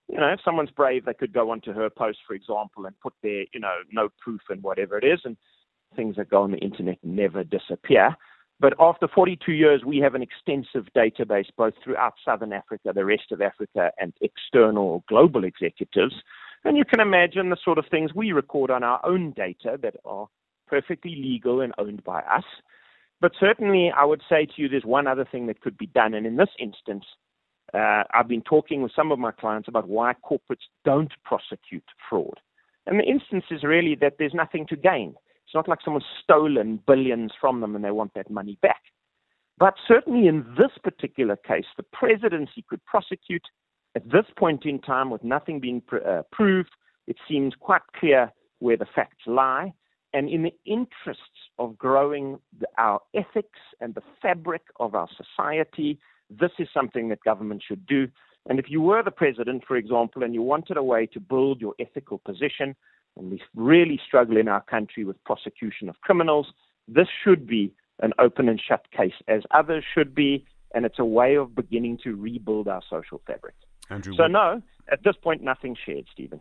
you 0.08 0.18
know, 0.18 0.28
if 0.28 0.40
someone's 0.46 0.70
brave, 0.70 1.06
they 1.06 1.14
could 1.14 1.34
go 1.34 1.50
onto 1.50 1.74
her 1.74 1.90
post, 1.90 2.20
for 2.28 2.36
example, 2.36 2.86
and 2.86 3.00
put 3.00 3.14
their, 3.24 3.46
you 3.54 3.60
know, 3.60 3.74
no 3.92 4.10
proof 4.22 4.42
and 4.50 4.62
whatever 4.62 4.98
it 4.98 5.04
is, 5.04 5.22
and 5.26 5.38
things 5.96 6.16
that 6.16 6.30
go 6.30 6.44
on 6.44 6.52
the 6.52 6.58
internet 6.58 6.98
never 7.04 7.44
disappear. 7.44 8.16
But 8.60 8.74
after 8.80 9.08
42 9.08 9.52
years, 9.52 9.84
we 9.86 9.98
have 9.98 10.16
an 10.16 10.22
extensive 10.22 10.86
database 10.96 11.48
both 11.58 11.74
throughout 11.84 12.14
Southern 12.24 12.54
Africa, 12.54 12.94
the 12.94 13.06
rest 13.06 13.32
of 13.32 13.42
Africa, 13.42 13.92
and 14.00 14.14
external 14.22 15.04
global 15.08 15.44
executives. 15.44 16.16
And 16.64 16.78
you 16.78 16.86
can 16.86 17.00
imagine 17.00 17.50
the 17.50 17.58
sort 17.64 17.78
of 17.78 17.86
things 17.92 18.14
we 18.14 18.32
record 18.32 18.72
on 18.72 18.84
our 18.84 19.06
own 19.06 19.32
data 19.32 19.78
that 19.82 19.96
are 20.06 20.28
perfectly 20.68 21.16
legal 21.16 21.62
and 21.62 21.74
owned 21.78 22.04
by 22.04 22.22
us. 22.22 22.46
But 23.20 23.34
certainly, 23.40 23.92
I 23.96 24.06
would 24.06 24.22
say 24.30 24.46
to 24.46 24.54
you, 24.62 24.70
there's 24.70 24.86
one 24.86 25.08
other 25.08 25.26
thing 25.30 25.48
that 25.48 25.62
could 25.62 25.78
be 25.78 25.88
done. 25.88 26.14
And 26.14 26.26
in 26.26 26.38
this 26.38 26.50
instance, 26.60 27.06
uh, 27.74 28.04
I've 28.14 28.28
been 28.28 28.42
talking 28.42 28.82
with 28.82 28.92
some 28.96 29.12
of 29.12 29.20
my 29.20 29.32
clients 29.32 29.68
about 29.68 29.88
why 29.88 30.14
corporates 30.24 30.68
don't 30.86 31.12
prosecute 31.24 31.84
fraud. 32.10 32.40
And 32.86 33.00
the 33.00 33.06
instance 33.06 33.46
is 33.50 33.64
really 33.64 33.96
that 33.96 34.16
there's 34.20 34.34
nothing 34.34 34.68
to 34.68 34.76
gain. 34.76 35.16
It's 35.54 35.56
not 35.56 35.68
like 35.68 35.84
someone's 35.86 36.06
stolen 36.24 36.80
billions 36.88 37.32
from 37.40 37.62
them 37.62 37.76
and 37.76 37.86
they 37.86 37.92
want 37.92 38.16
that 38.16 38.32
money 38.32 38.58
back. 38.64 38.82
But 39.60 39.76
certainly 39.88 40.28
in 40.28 40.44
this 40.58 40.72
particular 40.84 41.36
case, 41.36 41.68
the 41.78 41.84
presidency 41.84 42.66
could 42.68 42.84
prosecute 42.86 43.46
at 43.94 44.04
this 44.10 44.26
point 44.36 44.66
in 44.66 44.80
time 44.80 45.12
with 45.12 45.24
nothing 45.24 45.60
being 45.60 45.82
pr- 45.82 45.98
uh, 45.98 46.24
proved. 46.32 46.72
It 47.06 47.18
seems 47.30 47.54
quite 47.60 47.84
clear 47.96 48.34
where 48.58 48.78
the 48.78 48.88
facts 48.96 49.28
lie. 49.28 49.74
And 50.12 50.28
in 50.28 50.42
the 50.42 50.56
interests 50.66 51.52
of 51.60 51.78
growing 51.78 52.40
the, 52.60 52.66
our 52.80 53.00
ethics 53.14 53.60
and 53.80 53.94
the 53.94 54.02
fabric 54.24 54.64
of 54.80 54.96
our 54.96 55.08
society, 55.16 56.00
this 56.32 56.52
is 56.58 56.68
something 56.74 57.10
that 57.10 57.24
government 57.24 57.62
should 57.64 57.86
do. 57.86 58.08
And 58.50 58.58
if 58.58 58.72
you 58.72 58.82
were 58.82 59.04
the 59.04 59.12
president, 59.12 59.66
for 59.68 59.78
example, 59.78 60.24
and 60.24 60.34
you 60.34 60.42
wanted 60.42 60.78
a 60.78 60.84
way 60.84 61.06
to 61.14 61.20
build 61.20 61.62
your 61.62 61.76
ethical 61.80 62.18
position, 62.18 62.76
and 63.18 63.32
we 63.32 63.42
really 63.56 64.00
struggle 64.06 64.38
in 64.38 64.48
our 64.48 64.62
country 64.62 65.06
with 65.06 65.24
prosecution 65.24 65.90
of 65.90 66.00
criminals. 66.02 66.48
This 66.88 67.08
should 67.24 67.46
be 67.48 67.74
an 68.02 68.14
open 68.20 68.50
and 68.50 68.60
shut 68.60 68.90
case, 68.92 69.14
as 69.28 69.44
others 69.52 69.84
should 69.94 70.16
be, 70.16 70.46
and 70.74 70.86
it's 70.86 71.00
a 71.00 71.06
way 71.06 71.36
of 71.36 71.56
beginning 71.56 72.00
to 72.04 72.16
rebuild 72.16 72.68
our 72.68 72.82
social 72.90 73.22
fabric. 73.26 73.56
Andrew, 73.90 74.16
so, 74.16 74.28
no, 74.28 74.62
at 74.92 75.04
this 75.04 75.16
point, 75.22 75.42
nothing 75.42 75.76
shared, 75.86 76.06
Stephen. 76.12 76.40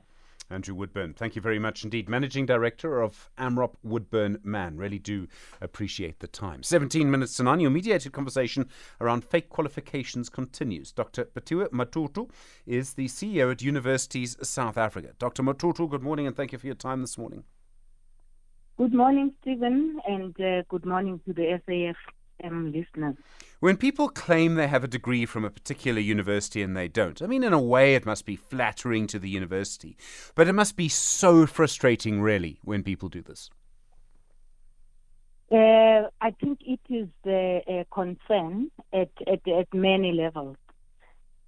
Andrew 0.51 0.75
Woodburn, 0.75 1.15
thank 1.15 1.35
you 1.35 1.43
very 1.43 1.59
much 1.59 1.85
indeed. 1.85 2.09
Managing 2.09 2.47
Director 2.47 3.01
of 3.01 3.31
Amrop 3.39 3.75
Woodburn 3.83 4.39
Mann. 4.43 4.77
Really 4.77 4.99
do 4.99 5.29
appreciate 5.61 6.21
the 6.21 6.27
time. 6.27 6.63
17 6.63 7.11
minutes 7.11 7.37
to 7.37 7.43
9. 7.43 7.61
Your 7.61 7.71
mediated 7.71 8.13
conversation 8.13 8.69
around 9.01 9.25
fake 9.25 9.49
qualifications 9.49 10.29
continues. 10.29 10.93
Dr. 10.93 11.25
Phetiwe 11.25 11.69
Matutu 11.71 12.31
is 12.67 12.95
the 12.95 13.07
CEO 13.07 13.51
at 13.51 13.63
Universities 13.63 14.37
South 14.43 14.77
Africa. 14.77 15.11
Dr. 15.19 15.43
Matutu, 15.43 15.89
good 15.89 16.03
morning 16.03 16.27
and 16.27 16.37
thank 16.37 16.53
you 16.53 16.59
for 16.59 16.67
your 16.67 16.77
time 16.77 17.01
this 17.01 17.17
morning. 17.17 17.45
Good 18.79 18.95
morning, 18.95 19.35
Stephen, 19.41 20.01
and 20.09 20.39
uh, 20.41 20.63
good 20.69 20.87
morning 20.87 21.21
to 21.27 21.33
the 21.33 21.43
Listeners. 22.43 23.17
When 23.61 23.77
people 23.77 24.09
claim 24.09 24.57
they 24.57 24.67
have 24.67 24.83
a 24.83 24.89
degree 24.89 25.25
from 25.25 25.45
a 25.45 25.51
particular 25.51 26.01
university 26.01 26.63
and 26.63 26.77
they 26.77 26.89
don't, 26.89 27.23
I 27.23 27.27
mean, 27.27 27.45
in 27.45 27.53
a 27.53 27.63
way, 27.63 27.95
it 27.95 28.05
must 28.05 28.27
be 28.27 28.37
flattering 28.37 29.07
to 29.09 29.19
the 29.19 29.29
university, 29.29 29.97
but 30.35 30.49
it 30.49 30.53
must 30.53 30.77
be 30.77 30.89
so 30.89 31.47
frustrating, 31.47 32.21
really, 32.21 32.59
when 32.65 32.83
people 32.83 33.09
do 33.09 33.23
this. 33.23 33.51
Uh, 35.53 36.09
I 36.21 36.31
think 36.41 36.61
it 36.67 36.81
is 36.89 37.09
a 37.27 37.87
concern 37.93 38.71
at, 38.93 39.11
at, 39.27 39.47
at 39.47 39.73
many 39.73 40.13
levels. 40.13 40.57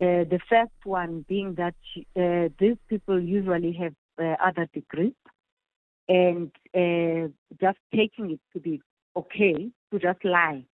Uh, 0.00 0.24
the 0.24 0.40
first 0.48 0.72
one 0.84 1.24
being 1.28 1.54
that 1.54 1.74
uh, 2.16 2.48
these 2.58 2.76
people 2.88 3.20
usually 3.20 3.72
have 3.72 3.94
uh, 4.20 4.36
other 4.44 4.68
degrees, 4.72 5.14
and 6.08 6.50
uh, 6.74 7.28
just 7.60 7.78
taking 7.94 8.30
it 8.30 8.40
to 8.52 8.60
be 8.60 8.82
okay 9.16 9.70
to 9.90 9.98
just 9.98 10.24
lie 10.24 10.64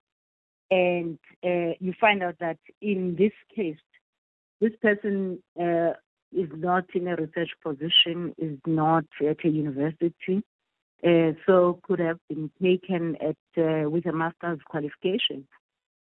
and 0.71 1.19
uh, 1.45 1.75
you 1.81 1.93
find 2.01 2.23
out 2.23 2.37
that 2.41 2.59
in 2.81 3.17
this 3.19 3.33
case, 3.55 3.79
this 4.61 4.73
person 4.81 5.43
uh, 5.61 5.93
is 6.33 6.49
not 6.55 6.85
in 6.95 7.09
a 7.09 7.17
research 7.17 7.51
position, 7.63 8.35
is 8.39 8.59
not 8.67 9.05
at 9.27 9.45
a 9.45 9.49
university, 9.49 10.43
uh, 11.05 11.33
so 11.47 11.81
could 11.83 11.99
have 11.99 12.19
been 12.29 12.51
taken 12.63 13.17
at 13.17 13.63
uh, 13.63 13.89
with 13.89 14.07
a 14.07 14.13
master's 14.13 14.61
qualification. 14.69 15.47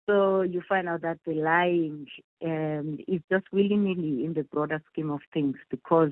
So 0.09 0.43
you 0.43 0.63
find 0.69 0.89
out 0.89 1.03
that 1.03 1.19
the 1.25 1.35
lying 1.35 2.07
um, 2.45 2.99
is 3.07 3.21
just 3.31 3.45
willy-nilly 3.53 4.25
in 4.25 4.35
the 4.35 4.43
broader 4.43 4.83
scheme 4.93 5.11
of 5.11 5.21
things 5.33 5.57
because 5.71 6.11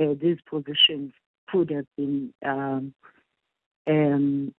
uh, 0.00 0.14
these 0.20 0.38
positions 0.48 1.12
could 1.50 1.70
have 1.70 1.86
been 1.96 2.32
um, 2.46 2.94
um, 3.88 4.54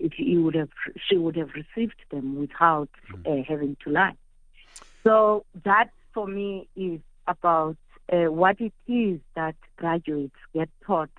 uh, 0.00 0.04
if 0.04 0.12
he 0.12 0.36
would 0.38 0.54
have, 0.54 0.70
she 1.08 1.16
would 1.16 1.36
have 1.36 1.50
received 1.54 2.00
them 2.10 2.38
without 2.38 2.88
mm. 3.12 3.40
uh, 3.40 3.44
having 3.48 3.76
to 3.84 3.90
lie. 3.90 4.16
So 5.04 5.44
that 5.64 5.90
for 6.12 6.26
me 6.26 6.68
is 6.76 7.00
about 7.26 7.76
uh, 8.12 8.30
what 8.30 8.60
it 8.60 8.72
is 8.86 9.20
that 9.34 9.56
graduates 9.76 10.36
get 10.54 10.68
taught, 10.84 11.10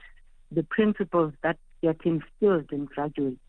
the 0.51 0.63
principles 0.63 1.33
that 1.43 1.57
get 1.81 1.97
instilled 2.03 2.71
in 2.71 2.85
graduates. 2.85 3.39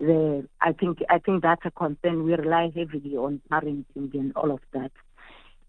The, 0.00 0.46
I 0.60 0.72
think 0.72 0.98
I 1.10 1.18
think 1.18 1.42
that's 1.42 1.64
a 1.64 1.72
concern. 1.72 2.22
We 2.22 2.34
rely 2.34 2.70
heavily 2.74 3.16
on 3.16 3.40
parenting 3.50 4.14
and 4.14 4.32
all 4.36 4.52
of 4.52 4.60
that. 4.72 4.92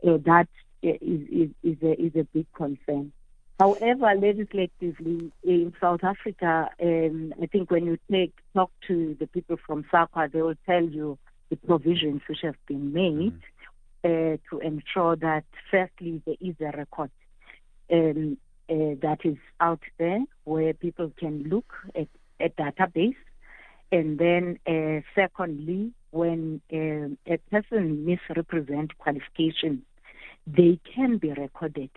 Uh, 0.08 0.18
that 0.26 0.48
is, 0.84 1.00
is, 1.02 1.50
is, 1.64 1.78
a, 1.82 2.00
is 2.00 2.16
a 2.16 2.24
big 2.26 2.46
concern. 2.54 3.12
However, 3.60 4.14
legislatively 4.16 5.34
in 5.44 5.74
South 5.82 6.02
Africa, 6.06 6.70
um, 6.82 7.34
I 7.42 7.46
think 7.48 7.70
when 7.70 7.86
you 7.86 7.98
take 8.10 8.34
talk 8.54 8.72
to 8.88 9.18
the 9.20 9.28
people 9.28 9.58
from 9.68 9.84
SAQA, 9.92 10.32
they 10.32 10.42
will 10.42 10.56
tell 10.66 10.84
you 10.84 11.18
the 11.50 11.58
provisions 11.58 12.22
which 12.30 12.40
have 12.44 12.56
been 12.68 12.94
made 12.94 13.34
mm. 14.06 14.36
uh, 14.36 14.38
to 14.50 14.60
ensure 14.60 15.18
that, 15.18 15.44
firstly, 15.70 16.22
there 16.26 16.38
is 16.40 16.56
a 16.62 16.78
record 16.78 17.12
um, 17.92 18.38
uh, 18.70 18.96
that 19.02 19.20
is 19.26 19.38
out 19.60 19.82
there 19.98 20.24
where 20.46 20.74
people 20.74 21.12
can 21.20 21.44
look 21.44 21.74
at 21.96 22.08
a 22.40 22.48
database. 22.50 23.16
And 23.92 24.18
then, 24.18 24.60
uh, 24.66 25.02
secondly, 25.16 25.92
when 26.12 26.62
um, 26.72 27.18
a 27.28 27.38
person 27.52 28.06
misrepresents 28.06 28.94
qualifications, 28.98 29.82
they 30.48 30.80
can 30.96 31.18
be 31.18 31.34
recorded 31.34 31.90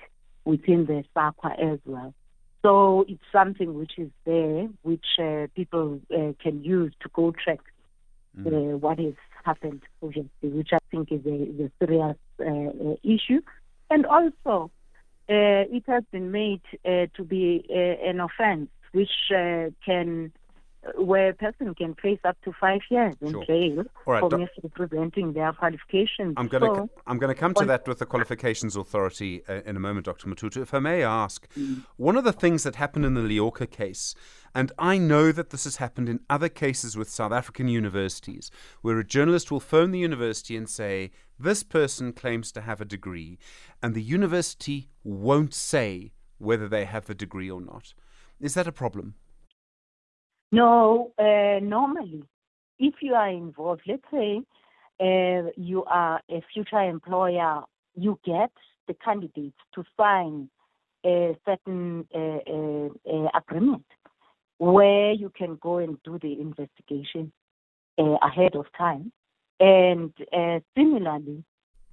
within 0.44 0.86
the 0.86 1.04
SAQA 1.14 1.72
as 1.72 1.78
well. 1.84 2.14
So 2.62 3.04
it's 3.08 3.22
something 3.32 3.74
which 3.74 3.98
is 3.98 4.10
there, 4.24 4.68
which 4.82 5.06
uh, 5.18 5.48
people 5.54 6.00
uh, 6.14 6.32
can 6.40 6.62
use 6.62 6.94
to 7.00 7.08
go 7.12 7.32
track 7.32 7.58
mm. 8.38 8.46
uh, 8.46 8.76
what 8.78 8.98
has 8.98 9.14
happened, 9.44 9.82
obviously, 10.02 10.30
which 10.42 10.70
I 10.72 10.78
think 10.90 11.10
is 11.10 11.26
a, 11.26 11.34
is 11.34 11.60
a 11.60 11.84
serious 11.84 12.16
uh, 12.38 12.44
uh, 12.44 12.94
issue. 13.02 13.40
And 13.90 14.06
also, 14.06 14.70
uh, 15.28 15.66
it 15.76 15.82
has 15.88 16.04
been 16.12 16.30
made 16.30 16.62
to 16.84 17.24
be 17.24 17.64
an 17.70 18.20
offense 18.20 18.68
which 18.92 19.10
can 19.30 20.32
where 20.96 21.28
a 21.30 21.34
person 21.34 21.74
can 21.74 21.94
face 21.94 22.18
up 22.24 22.36
to 22.42 22.52
five 22.60 22.80
years 22.90 23.14
in 23.20 23.30
sure. 23.30 23.44
jail 23.44 23.84
right, 24.04 24.20
for 24.20 24.36
misrepresenting 24.36 25.32
their 25.32 25.52
qualifications. 25.52 26.34
I'm 26.36 26.48
going 26.48 26.62
so, 26.62 26.86
to 26.86 26.90
I'm 27.06 27.18
going 27.18 27.32
to 27.32 27.38
come 27.38 27.54
to 27.54 27.64
that 27.66 27.86
with 27.86 28.00
the 28.00 28.06
Qualifications 28.06 28.74
Authority 28.74 29.42
uh, 29.48 29.60
in 29.64 29.76
a 29.76 29.80
moment, 29.80 30.06
Dr. 30.06 30.28
Matutu. 30.28 30.60
If 30.60 30.74
I 30.74 30.80
may 30.80 31.02
ask, 31.02 31.48
mm. 31.54 31.84
one 31.96 32.16
of 32.16 32.24
the 32.24 32.32
things 32.32 32.64
that 32.64 32.76
happened 32.76 33.04
in 33.04 33.14
the 33.14 33.20
Leoka 33.20 33.70
case, 33.70 34.14
and 34.54 34.72
I 34.78 34.98
know 34.98 35.30
that 35.30 35.50
this 35.50 35.64
has 35.64 35.76
happened 35.76 36.08
in 36.08 36.20
other 36.28 36.48
cases 36.48 36.96
with 36.96 37.08
South 37.08 37.32
African 37.32 37.68
universities, 37.68 38.50
where 38.80 38.98
a 38.98 39.04
journalist 39.04 39.52
will 39.52 39.60
phone 39.60 39.92
the 39.92 40.00
university 40.00 40.56
and 40.56 40.68
say, 40.68 41.12
"This 41.38 41.62
person 41.62 42.12
claims 42.12 42.50
to 42.52 42.60
have 42.60 42.80
a 42.80 42.84
degree," 42.84 43.38
and 43.80 43.94
the 43.94 44.02
university 44.02 44.88
won't 45.04 45.54
say 45.54 46.12
whether 46.38 46.68
they 46.68 46.86
have 46.86 47.06
the 47.06 47.14
degree 47.14 47.50
or 47.50 47.60
not. 47.60 47.94
Is 48.40 48.54
that 48.54 48.66
a 48.66 48.72
problem? 48.72 49.14
No, 50.52 51.12
uh, 51.18 51.60
normally, 51.64 52.24
if 52.78 52.96
you 53.00 53.14
are 53.14 53.30
involved, 53.30 53.82
let's 53.86 54.02
say 54.12 54.42
uh, 55.00 55.50
you 55.56 55.82
are 55.84 56.20
a 56.30 56.42
future 56.52 56.82
employer, 56.82 57.62
you 57.96 58.18
get 58.22 58.50
the 58.86 58.92
candidates 59.02 59.56
to 59.74 59.82
sign 59.96 60.50
a 61.06 61.36
certain 61.44 62.06
uh, 62.14 62.18
uh, 62.18 62.88
uh 63.10 63.28
agreement 63.34 63.84
where 64.58 65.12
you 65.12 65.32
can 65.36 65.56
go 65.56 65.78
and 65.78 65.96
do 66.04 66.18
the 66.20 66.38
investigation 66.38 67.32
uh, 67.98 68.16
ahead 68.22 68.54
of 68.54 68.66
time. 68.76 69.10
And 69.58 70.12
similarly, 70.76 71.44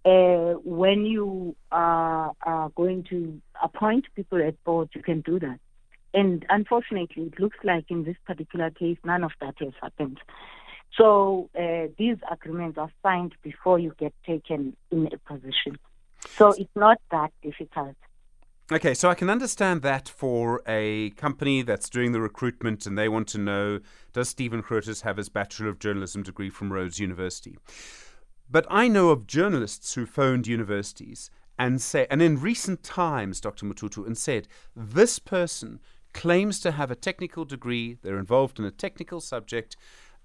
when 0.04 1.06
you 1.06 1.56
are, 1.72 2.34
are 2.44 2.70
going 2.76 3.06
to 3.10 3.42
appoint 3.64 4.06
people 4.16 4.46
at 4.46 4.62
board, 4.66 4.90
you 4.94 5.02
can 5.02 5.22
do 5.22 5.40
that. 5.40 5.60
And 6.14 6.46
unfortunately, 6.50 7.24
it 7.24 7.40
looks 7.40 7.58
like 7.64 7.86
in 7.90 8.04
this 8.04 8.18
particular 8.26 8.72
case, 8.72 8.98
none 9.04 9.24
of 9.24 9.32
that 9.42 9.56
has 9.60 9.74
happened. 9.82 10.20
So 10.98 11.50
uh, 11.58 11.92
these 11.98 12.18
agreements 12.32 12.78
are 12.78 12.92
signed 13.04 13.36
before 13.44 13.80
you 13.80 13.94
get 14.00 14.14
taken 14.26 14.76
in 14.92 15.08
a 15.08 15.18
position. 15.18 15.78
So 16.28 16.52
it's 16.52 16.76
not 16.76 17.00
that 17.12 17.32
difficult. 17.42 17.96
Okay, 18.72 18.94
so 18.94 19.10
I 19.10 19.16
can 19.16 19.32
understand 19.32 19.82
that 19.82 20.08
for 20.08 20.62
a 20.68 21.10
company 21.12 21.64
that's 21.64 21.90
doing 21.90 22.12
the 22.12 22.22
recruitment 22.22 22.86
and 22.86 22.98
they 22.98 23.10
want 23.10 23.28
to 23.30 23.40
know 23.40 23.80
does 24.14 24.30
Stephen 24.30 24.62
Grootes 24.62 25.02
have 25.02 25.18
his 25.18 25.28
Bachelor 25.28 25.70
of 25.70 25.80
Journalism 25.80 26.22
degree 26.22 26.52
from 26.52 26.72
Rhodes 26.72 27.00
University? 27.00 27.58
But 28.48 28.68
I 28.70 28.88
know 28.88 29.10
of 29.10 29.26
journalists 29.26 29.96
who 29.96 30.06
phoned 30.06 30.46
universities 30.46 31.32
and 31.58 31.82
say, 31.82 32.06
and 32.12 32.22
in 32.22 32.40
recent 32.40 32.84
times, 32.84 33.42
Dr. 33.42 33.66
Matutu, 33.66 34.06
and 34.06 34.18
said, 34.18 34.48
this 34.76 35.18
person 35.18 35.80
claims 36.14 36.60
to 36.62 36.72
have 36.72 36.92
a 36.92 36.96
technical 36.96 37.46
degree, 37.46 37.98
they're 38.02 38.20
involved 38.20 38.60
in 38.60 38.66
a 38.66 38.72
technical 38.72 39.22
subject, 39.22 39.76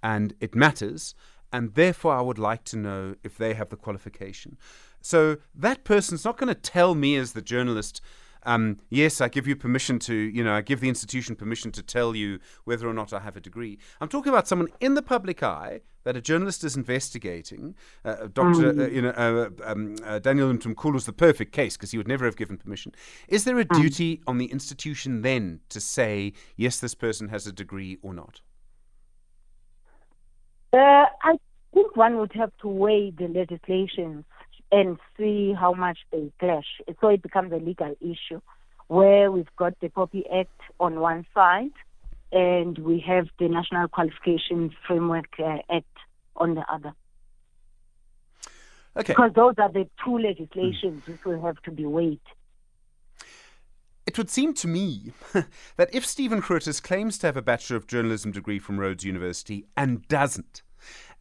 and 0.03 0.35
it 0.41 0.55
matters, 0.55 1.14
and 1.53 1.75
therefore 1.75 2.14
I 2.14 2.21
would 2.21 2.38
like 2.38 2.64
to 2.64 2.76
know 2.76 3.14
if 3.23 3.37
they 3.38 3.55
have 3.55 3.69
the 3.69 3.76
qualification. 3.76 4.57
So 5.00 5.37
that 5.55 5.85
person's 5.85 6.25
not 6.25 6.38
going 6.38 6.49
to 6.49 6.61
tell 6.61 6.95
me 6.95 7.17
as 7.17 7.33
the 7.33 7.43
journalist, 7.43 8.00
um, 8.45 8.79
yes, 8.91 9.21
I 9.21 9.29
give 9.29 9.47
you 9.47 9.57
permission 9.57 9.99
to, 10.00 10.14
you 10.14 10.45
know, 10.45 10.55
I 10.55 10.61
give 10.61 10.81
the 10.81 10.88
institution 10.88 11.37
permission 11.37 11.73
to 11.73 11.83
tell 11.83 12.14
you 12.14 12.41
whether 12.64 12.88
or 12.88 12.95
not 12.95 13.12
I 13.12 13.21
have 13.21 13.37
a 13.37 13.41
degree. 13.41 13.79
I'm 14.00 14.09
talking 14.09 14.33
about 14.33 14.49
someone 14.49 14.69
in 14.81 14.95
the 14.95 15.03
public 15.03 15.43
eye 15.43 15.81
that 16.05 16.17
a 16.17 16.21
journalist 16.21 16.63
is 16.65 16.77
investigating. 16.77 17.75
Uh, 18.05 18.09
uh 18.09 18.27
Dr. 18.29 18.69
Uh, 18.69 18.73
mm. 18.73 18.81
Uh, 18.81 18.89
you 18.89 19.03
know, 19.03 19.11
uh, 19.11 19.49
um, 19.65 19.97
uh, 20.05 20.19
Daniel 20.19 20.53
Mthimkhulu 20.53 20.97
is 20.97 21.07
the 21.07 21.13
perfect 21.13 21.53
case 21.53 21.77
because 21.77 21.91
he 21.91 21.99
would 21.99 22.09
never 22.09 22.25
have 22.25 22.37
given 22.37 22.57
permission. 22.57 22.93
Is 23.29 23.45
there 23.45 23.59
a 23.59 23.65
mm. 23.65 23.81
duty 23.81 24.21
on 24.27 24.39
the 24.39 24.47
institution 24.47 25.23
then 25.23 25.61
to 25.71 25.81
say, 25.81 26.33
yes, 26.57 26.79
this 26.79 26.95
person 26.95 27.29
has 27.29 27.47
a 27.47 27.53
degree 27.53 27.99
or 28.03 28.15
not? 28.15 28.41
I 30.73 31.39
think 31.73 31.97
one 31.97 32.19
would 32.19 32.33
have 32.33 32.51
to 32.63 32.69
weigh 32.69 33.13
the 33.17 33.29
legislation 33.29 34.25
and 34.73 34.99
see 35.17 35.53
how 35.53 35.73
much 35.73 35.99
they 36.11 36.33
clash. 36.41 36.67
So 37.01 37.09
it 37.09 37.23
becomes 37.23 37.53
a 37.53 37.57
legal 37.57 37.95
issue 38.01 38.41
where 38.89 39.31
we've 39.31 39.55
got 39.57 39.79
the 39.81 39.89
POPI 39.89 40.25
Act 40.41 40.61
on 40.81 41.01
one 41.01 41.25
side 41.33 41.71
and 42.35 42.76
we 42.79 42.99
have 43.07 43.29
the 43.38 43.49
National 43.49 43.87
Qualifications 43.87 44.73
Framework 44.87 45.29
uh, 45.38 45.59
Act 45.71 45.87
on 46.37 46.57
the 46.57 46.64
other. 46.71 46.93
Okay. 48.97 49.12
Because 49.12 49.31
those 49.35 49.55
are 49.59 49.71
the 49.73 49.88
two 50.05 50.19
legislations 50.19 51.03
mm. 51.05 51.09
which 51.09 51.25
will 51.25 51.41
have 51.43 51.61
to 51.62 51.71
be 51.71 51.87
weighed. 51.87 52.21
it 54.07 54.19
would 54.19 54.31
seem 54.31 54.53
to 54.55 54.69
me 54.69 55.12
that 55.76 55.95
if 55.95 56.05
Stephen 56.05 56.43
Grootes 56.43 56.83
claims 56.83 57.19
to 57.19 57.29
have 57.29 57.37
a 57.37 57.43
Bachelor 57.43 57.76
of 57.76 57.87
Journalism 57.87 58.33
degree 58.33 58.59
from 58.59 58.79
Rhodes 58.79 59.05
University 59.05 59.67
and 59.76 60.07
doesn't, 60.09 60.62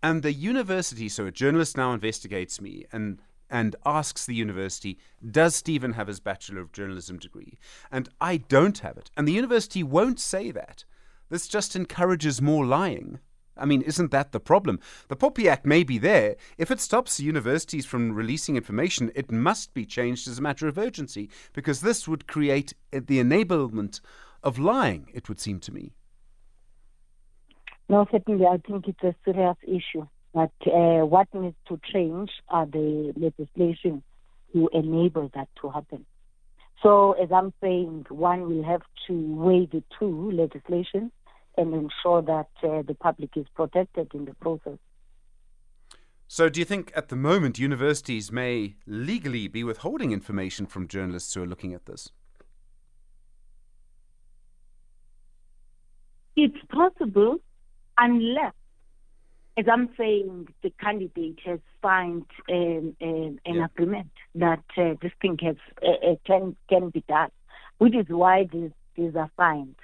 and 0.01 0.23
the 0.23 0.33
university, 0.33 1.07
so 1.07 1.25
a 1.27 1.31
journalist 1.31 1.77
now 1.77 1.93
investigates 1.93 2.59
me 2.59 2.85
and 2.91 3.19
and 3.49 3.75
asks 3.85 4.25
the 4.25 4.33
university, 4.33 4.97
Does 5.29 5.55
Stephen 5.55 5.93
have 5.93 6.07
his 6.07 6.19
Bachelor 6.19 6.59
of 6.59 6.71
Journalism 6.71 7.19
degree? 7.19 7.59
And 7.91 8.09
I 8.19 8.37
don't 8.37 8.79
have 8.79 8.97
it. 8.97 9.11
And 9.15 9.27
the 9.27 9.31
university 9.31 9.83
won't 9.83 10.19
say 10.19 10.49
that. 10.49 10.85
This 11.29 11.47
just 11.47 11.75
encourages 11.75 12.41
more 12.41 12.65
lying. 12.65 13.19
I 13.55 13.65
mean, 13.65 13.81
isn't 13.83 14.11
that 14.11 14.31
the 14.31 14.39
problem? 14.39 14.79
The 15.09 15.15
POPI 15.15 15.47
Act 15.47 15.65
may 15.65 15.83
be 15.83 15.97
there. 15.97 16.35
If 16.57 16.71
it 16.71 16.79
stops 16.79 17.19
universities 17.19 17.85
from 17.85 18.13
releasing 18.13 18.55
information, 18.55 19.11
it 19.15 19.31
must 19.31 19.73
be 19.73 19.85
changed 19.85 20.27
as 20.27 20.39
a 20.39 20.41
matter 20.41 20.67
of 20.67 20.77
urgency, 20.77 21.29
because 21.53 21.81
this 21.81 22.07
would 22.07 22.27
create 22.27 22.73
the 22.91 23.19
enablement 23.19 24.01
of 24.41 24.57
lying, 24.57 25.09
it 25.13 25.29
would 25.29 25.39
seem 25.39 25.59
to 25.61 25.71
me. 25.71 25.93
No, 27.89 28.07
certainly, 28.11 28.45
I 28.45 28.57
think 28.57 28.87
it's 28.87 29.03
a 29.03 29.15
serious 29.23 29.57
issue. 29.63 30.07
But 30.33 30.51
uh, 30.65 31.05
what 31.05 31.27
needs 31.33 31.55
to 31.67 31.79
change 31.91 32.31
are 32.49 32.65
the 32.65 33.13
legislation 33.15 34.01
to 34.51 34.69
enable 34.73 35.29
that 35.35 35.47
to 35.61 35.69
happen. 35.69 36.05
So, 36.81 37.13
as 37.13 37.31
I'm 37.31 37.53
saying, 37.61 38.07
one 38.09 38.49
will 38.49 38.63
have 38.63 38.81
to 39.07 39.13
weigh 39.13 39.67
the 39.71 39.83
two 39.97 40.31
legislations 40.31 41.11
and 41.57 41.73
ensure 41.73 42.21
that 42.23 42.49
uh, 42.63 42.81
the 42.81 42.95
public 42.99 43.37
is 43.37 43.45
protected 43.55 44.11
in 44.13 44.25
the 44.25 44.33
process. 44.35 44.77
So, 46.27 46.49
do 46.49 46.59
you 46.59 46.65
think 46.65 46.91
at 46.95 47.09
the 47.09 47.15
moment 47.15 47.59
universities 47.59 48.31
may 48.31 48.75
legally 48.87 49.47
be 49.47 49.63
withholding 49.63 50.11
information 50.11 50.65
from 50.65 50.87
journalists 50.87 51.33
who 51.33 51.43
are 51.43 51.47
looking 51.47 51.73
at 51.73 51.85
this? 51.85 52.09
It's 56.35 56.57
possible 56.69 57.37
unless, 57.97 58.53
as 59.57 59.65
I'm 59.71 59.89
saying, 59.95 60.47
the 60.63 60.71
candidate 60.79 61.39
has 61.45 61.59
signed 61.81 62.25
um, 62.49 62.95
um, 63.01 63.39
an 63.45 63.55
yeah. 63.55 63.65
agreement 63.65 64.09
that 64.35 64.63
uh, 64.77 64.95
this 65.01 65.11
thing 65.21 65.37
has, 65.41 65.55
uh, 65.81 66.11
uh, 66.11 66.15
can, 66.25 66.55
can 66.69 66.89
be 66.89 67.03
done, 67.07 67.29
which 67.77 67.95
is 67.95 68.05
why 68.07 68.47
these, 68.51 68.71
these 68.95 69.15
are 69.15 69.29
signed. 69.37 69.75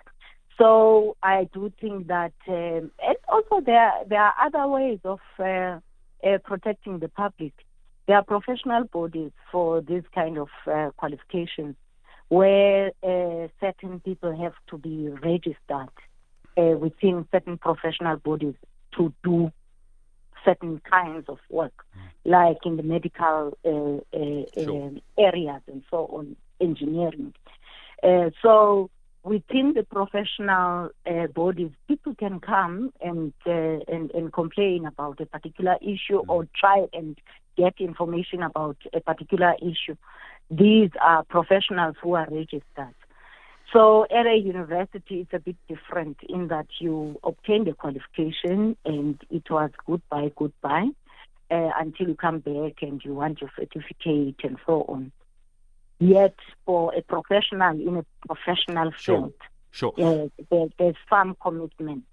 So 0.57 1.15
I 1.23 1.47
do 1.53 1.71
think 1.79 2.07
that, 2.07 2.33
um, 2.47 2.91
and 3.01 3.17
also 3.29 3.61
there 3.65 3.93
there 4.07 4.21
are 4.21 4.33
other 4.45 4.67
ways 4.67 4.99
of 5.05 5.19
uh, 5.39 5.43
uh, 5.43 6.37
protecting 6.43 6.99
the 6.99 7.07
public. 7.07 7.53
There 8.07 8.17
are 8.17 8.23
professional 8.23 8.83
bodies 8.83 9.31
for 9.51 9.79
this 9.81 10.03
kind 10.13 10.37
of 10.37 10.49
uh, 10.67 10.89
qualifications, 10.97 11.75
where 12.27 12.91
certain 13.61 14.01
people 14.01 14.35
have 14.35 14.53
to 14.71 14.77
be 14.77 15.09
registered 15.23 15.93
within 16.57 17.25
certain 17.31 17.57
professional 17.57 18.17
bodies 18.17 18.55
to 18.97 19.13
do 19.23 19.51
certain 20.45 20.81
kinds 20.89 21.27
of 21.29 21.39
work, 21.49 21.85
mm. 21.95 22.31
like 22.31 22.57
in 22.65 22.77
the 22.77 22.83
medical 22.83 23.57
uh, 23.65 24.59
sure. 24.61 24.83
Um, 24.83 25.01
areas 25.17 25.61
and 25.67 25.83
so 25.89 26.05
on, 26.07 26.35
engineering. 26.59 27.33
so 28.41 28.89
within 29.23 29.73
the 29.73 29.83
professional 29.83 30.89
uh, 31.05 31.27
bodies, 31.27 31.71
people 31.87 32.15
can 32.15 32.39
come 32.39 32.91
and, 33.01 33.33
uh, 33.45 33.79
and, 33.87 34.11
and 34.11 34.31
complain 34.33 34.85
about 34.85 35.19
a 35.19 35.25
particular 35.25 35.75
issue 35.81 36.19
or 36.27 36.47
try 36.55 36.85
and 36.93 37.17
get 37.57 37.75
information 37.79 38.41
about 38.41 38.77
a 38.93 38.99
particular 39.01 39.53
issue. 39.61 39.95
These 40.49 40.89
are 41.01 41.23
professionals 41.23 41.95
who 42.01 42.15
are 42.15 42.27
registered. 42.31 42.95
So 43.71 44.05
at 44.05 44.25
a 44.25 44.35
university, 44.35 45.21
it's 45.21 45.33
a 45.33 45.39
bit 45.39 45.55
different 45.67 46.17
in 46.27 46.47
that 46.47 46.67
you 46.79 47.19
obtain 47.23 47.65
the 47.65 47.73
qualification 47.73 48.75
and 48.83 49.21
it 49.29 49.49
was 49.49 49.69
goodbye, 49.85 50.31
goodbye, 50.35 50.89
uh, 51.51 51.69
until 51.79 52.07
you 52.07 52.15
come 52.15 52.39
back 52.39 52.81
and 52.81 53.03
you 53.03 53.13
want 53.13 53.41
your 53.41 53.51
certificate 53.55 54.35
and 54.43 54.57
so 54.65 54.85
on. 54.87 55.11
Yet, 55.99 56.35
for 56.65 56.93
a 56.95 57.01
professional 57.01 57.75
in 57.75 57.97
a 57.97 58.05
professional 58.25 58.91
field, 58.91 59.33
sure. 59.71 59.93
Uh, 59.97 60.29
there, 60.49 60.67
there's 60.79 60.95
some 61.09 61.35
commitment 61.41 62.05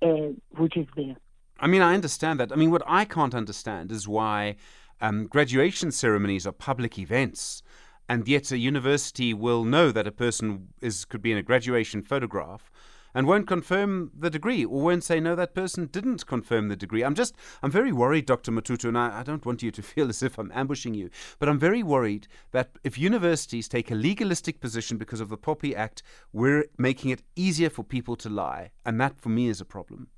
uh, 0.00 0.28
which 0.56 0.76
is 0.76 0.86
there. 0.96 1.16
I 1.58 1.66
mean, 1.66 1.82
I 1.82 1.94
understand 1.94 2.40
that. 2.40 2.52
I 2.52 2.56
mean, 2.56 2.70
what 2.70 2.82
I 2.86 3.04
can't 3.04 3.34
understand 3.34 3.90
is 3.90 4.06
why 4.06 4.56
um, 5.00 5.26
graduation 5.26 5.90
ceremonies 5.90 6.46
are 6.46 6.52
public 6.52 6.98
events, 6.98 7.62
and 8.08 8.28
yet 8.28 8.50
a 8.50 8.58
university 8.58 9.32
will 9.32 9.64
know 9.64 9.90
that 9.90 10.06
a 10.06 10.12
person 10.12 10.68
is 10.80 11.04
could 11.04 11.22
be 11.22 11.32
in 11.32 11.38
a 11.38 11.42
graduation 11.42 12.02
photograph 12.02 12.70
and 13.14 13.26
won't 13.26 13.46
confirm 13.46 14.10
the 14.18 14.28
degree 14.28 14.64
or 14.64 14.82
won't 14.82 15.04
say, 15.04 15.20
no, 15.20 15.36
that 15.36 15.54
person 15.54 15.86
didn't 15.86 16.26
confirm 16.26 16.68
the 16.68 16.76
degree. 16.76 17.02
I'm 17.02 17.14
just, 17.14 17.34
I'm 17.62 17.70
very 17.70 17.92
worried, 17.92 18.26
Dr. 18.26 18.50
Matutu, 18.50 18.88
and 18.88 18.98
I, 18.98 19.20
I 19.20 19.22
don't 19.22 19.46
want 19.46 19.62
you 19.62 19.70
to 19.70 19.82
feel 19.82 20.08
as 20.08 20.22
if 20.22 20.36
I'm 20.38 20.50
ambushing 20.52 20.94
you, 20.94 21.10
but 21.38 21.48
I'm 21.48 21.58
very 21.58 21.82
worried 21.82 22.26
that 22.50 22.70
if 22.82 22.98
universities 22.98 23.68
take 23.68 23.90
a 23.90 23.94
legalistic 23.94 24.60
position 24.60 24.98
because 24.98 25.20
of 25.20 25.28
the 25.28 25.38
POPI 25.38 25.74
Act, 25.76 26.02
we're 26.32 26.64
making 26.76 27.10
it 27.10 27.22
easier 27.36 27.70
for 27.70 27.84
people 27.84 28.16
to 28.16 28.28
lie. 28.28 28.72
And 28.84 29.00
that, 29.00 29.18
for 29.20 29.28
me, 29.28 29.48
is 29.48 29.60
a 29.60 29.64
problem. 29.64 30.08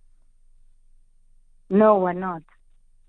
No, 1.68 1.98
we're 1.98 2.12
not. 2.12 2.42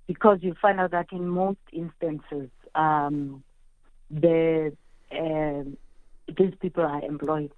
Because 0.08 0.40
you 0.42 0.56
find 0.62 0.80
out 0.80 0.92
that 0.92 1.08
in 1.12 1.28
most 1.28 1.60
instances, 1.72 2.50
um, 2.76 3.44
the 4.10 4.76
uh, 5.12 5.64
these 6.38 6.54
people 6.60 6.84
are 6.84 7.02
employed 7.04 7.52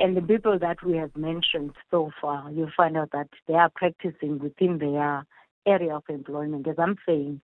and 0.00 0.16
the 0.16 0.22
people 0.22 0.58
that 0.58 0.82
we 0.82 0.96
have 0.96 1.14
mentioned 1.14 1.72
so 1.90 2.10
far, 2.20 2.50
you 2.50 2.68
find 2.74 2.96
out 2.96 3.10
that 3.12 3.28
they 3.46 3.52
are 3.52 3.68
practicing 3.68 4.38
within 4.38 4.78
their 4.78 5.26
area 5.66 5.94
of 5.94 6.04
employment. 6.08 6.66
As 6.66 6.76
I'm 6.78 6.96
saying, 7.06 7.42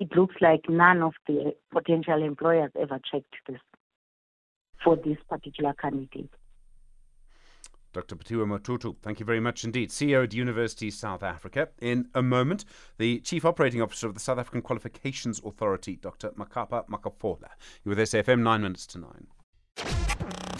it 0.00 0.16
looks 0.16 0.36
like 0.40 0.70
none 0.70 1.02
of 1.02 1.12
the 1.26 1.54
potential 1.70 2.22
employers 2.22 2.70
ever 2.80 2.98
checked 2.98 3.34
this 3.46 3.60
for 4.82 4.96
this 4.96 5.18
particular 5.28 5.74
candidate. 5.74 6.30
Dr. 7.92 8.16
Phetiwe 8.16 8.46
Matutu, 8.46 8.96
thank 9.02 9.20
you 9.20 9.26
very 9.26 9.40
much 9.40 9.64
indeed. 9.64 9.90
CEO 9.90 10.24
at 10.24 10.32
University 10.32 10.90
South 10.90 11.22
Africa. 11.22 11.68
In 11.80 12.08
a 12.14 12.22
moment, 12.22 12.64
the 12.98 13.20
Chief 13.20 13.44
Operating 13.44 13.82
Officer 13.82 14.06
of 14.06 14.14
the 14.14 14.20
South 14.20 14.38
African 14.38 14.62
Qualifications 14.62 15.40
Authority, 15.44 15.96
Dr. 15.96 16.30
Makhapa 16.30 16.88
Makhafola. 16.88 17.48
You're 17.84 17.94
with 17.94 17.98
SAFM, 17.98 18.40
nine 18.40 18.62
minutes 18.62 18.86
to 18.88 18.98
nine. 18.98 19.26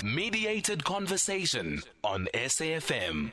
Mediated 0.05 0.85
conversation 0.85 1.83
on 2.03 2.29
SAFM. 2.35 3.33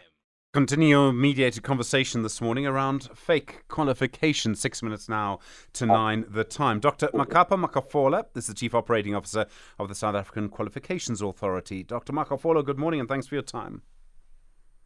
Continue 0.52 1.12
mediated 1.12 1.62
conversation 1.62 2.24
this 2.24 2.42
morning 2.42 2.66
around 2.66 3.08
fake 3.14 3.68
qualification. 3.68 4.56
Six 4.56 4.82
minutes 4.82 5.08
now 5.08 5.38
to 5.74 5.86
nine 5.86 6.26
the 6.28 6.44
time. 6.44 6.80
Dr. 6.80 7.10
Makhapa 7.10 7.52
Makhafola 7.52 8.26
this 8.34 8.46
is 8.46 8.48
the 8.48 8.54
Chief 8.56 8.74
Operating 8.74 9.14
Officer 9.14 9.46
of 9.78 9.90
the 9.90 9.94
South 9.94 10.16
African 10.16 10.50
Qualifications 10.50 11.22
Authority. 11.22 11.84
Dr. 11.84 12.14
Makhafola, 12.14 12.66
good 12.66 12.80
morning 12.80 13.00
and 13.00 13.08
thanks 13.08 13.28
for 13.28 13.36
your 13.36 13.44
time. 13.44 13.84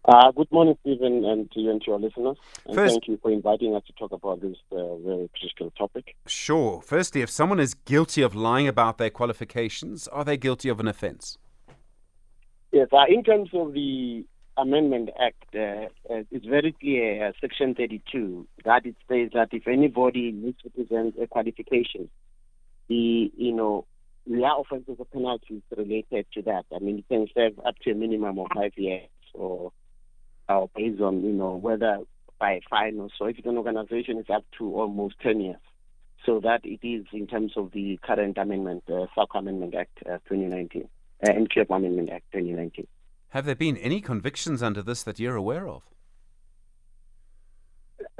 Uh, 0.04 0.32
good 0.32 0.52
morning, 0.52 0.76
Stephen, 0.82 1.24
and 1.24 1.50
to 1.52 1.62
you 1.62 1.72
and 1.72 1.82
to 1.84 1.92
your 1.92 2.00
listeners. 2.02 2.36
And 2.66 2.76
First, 2.76 2.96
thank 2.96 3.08
you 3.08 3.18
for 3.22 3.32
inviting 3.32 3.74
us 3.74 3.84
to 3.88 3.94
talk 3.94 4.12
about 4.12 4.42
this 4.42 4.58
uh, 4.74 4.98
very 4.98 5.30
critical 5.40 5.72
topic. 5.78 6.14
Sure. 6.28 6.82
Firstly, 6.82 7.22
if 7.22 7.30
someone 7.30 7.62
is 7.62 7.74
guilty 7.74 8.22
of 8.22 8.36
lying 8.36 8.68
about 8.68 8.98
their 8.98 9.10
qualifications, 9.10 10.10
are 10.10 10.26
they 10.26 10.36
guilty 10.36 10.68
of 10.68 10.82
an 10.82 10.90
offence? 10.90 11.38
Yes, 12.74 12.90
uh, 12.92 13.06
in 13.08 13.24
terms 13.24 13.50
of 13.54 13.72
the 13.72 14.26
Amendment 14.58 15.10
Act, 15.20 15.56
uh, 15.56 16.14
uh, 16.14 16.24
it's 16.32 16.46
very 16.46 16.74
clear, 16.74 17.28
uh, 17.28 17.32
Section 17.42 17.74
32, 17.76 18.48
that 18.66 18.86
it 18.86 18.96
says 19.08 19.30
that 19.34 19.50
if 19.52 19.68
anybody 19.68 20.54
present 20.76 21.16
a 21.22 21.28
qualification, 21.28 22.10
the 22.88 23.32
you 23.36 23.52
know 23.52 23.86
there 24.28 24.46
are 24.46 24.62
offences 24.62 24.96
or 25.00 25.06
penalties 25.06 25.62
related 25.76 26.26
to 26.34 26.42
that. 26.44 26.66
I 26.74 26.80
mean, 26.80 26.98
you 26.98 27.04
can 27.10 27.28
serve 27.34 27.60
up 27.66 27.76
to 27.84 27.92
a 27.92 27.96
minimum 27.96 28.40
of 28.40 28.48
five 28.54 28.74
years, 28.78 29.10
or, 29.34 29.72
or 30.48 30.70
based 30.76 31.02
on 31.02 31.24
you 31.24 31.34
know 31.34 31.56
whether 31.56 32.00
by 32.40 32.60
fine 32.70 33.00
or 33.00 33.10
so. 33.18 33.26
If 33.26 33.40
it's 33.40 33.48
an 33.48 33.58
organization, 33.58 34.18
it's 34.18 34.30
up 34.30 34.46
to 34.60 34.76
almost 34.76 35.16
ten 35.20 35.42
years. 35.42 35.58
So 36.26 36.40
that 36.42 36.62
it 36.64 36.80
is 36.88 37.06
in 37.12 37.28
terms 37.28 37.54
of 37.58 37.72
the 37.72 38.00
current 38.02 38.38
amendment, 38.38 38.84
uh, 38.90 39.08
Amendment 39.36 39.76
Act 39.76 39.98
uh, 40.06 40.20
2019 40.30 40.88
uh, 41.24 41.32
NQF 41.32 41.76
Amendment 41.76 42.10
Act 42.12 42.26
2019. 42.32 42.88
Have 43.34 43.46
there 43.46 43.56
been 43.56 43.78
any 43.78 44.00
convictions 44.00 44.62
under 44.62 44.84
this 44.84 45.02
that 45.02 45.20
you're 45.20 45.36
aware 45.36 45.68
of? 45.68 45.82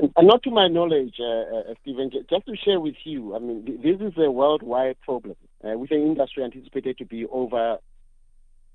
Uh, 0.02 0.22
not 0.24 0.42
to 0.42 0.50
my 0.50 0.68
knowledge, 0.68 1.18
uh, 1.20 1.56
uh, 1.56 1.74
Stephen. 1.84 2.10
Just 2.10 2.48
to 2.48 2.56
share 2.56 2.80
with 2.80 2.96
you, 3.04 3.36
I 3.36 3.40
mean, 3.40 3.64
this 3.84 4.02
is 4.02 4.14
a 4.18 4.32
worldwide 4.32 5.00
problem 5.02 5.36
uh, 5.64 5.78
with 5.78 5.92
an 5.92 6.02
industry 6.02 6.44
anticipated 6.44 6.98
to 6.98 7.06
be 7.06 7.28
over 7.28 7.78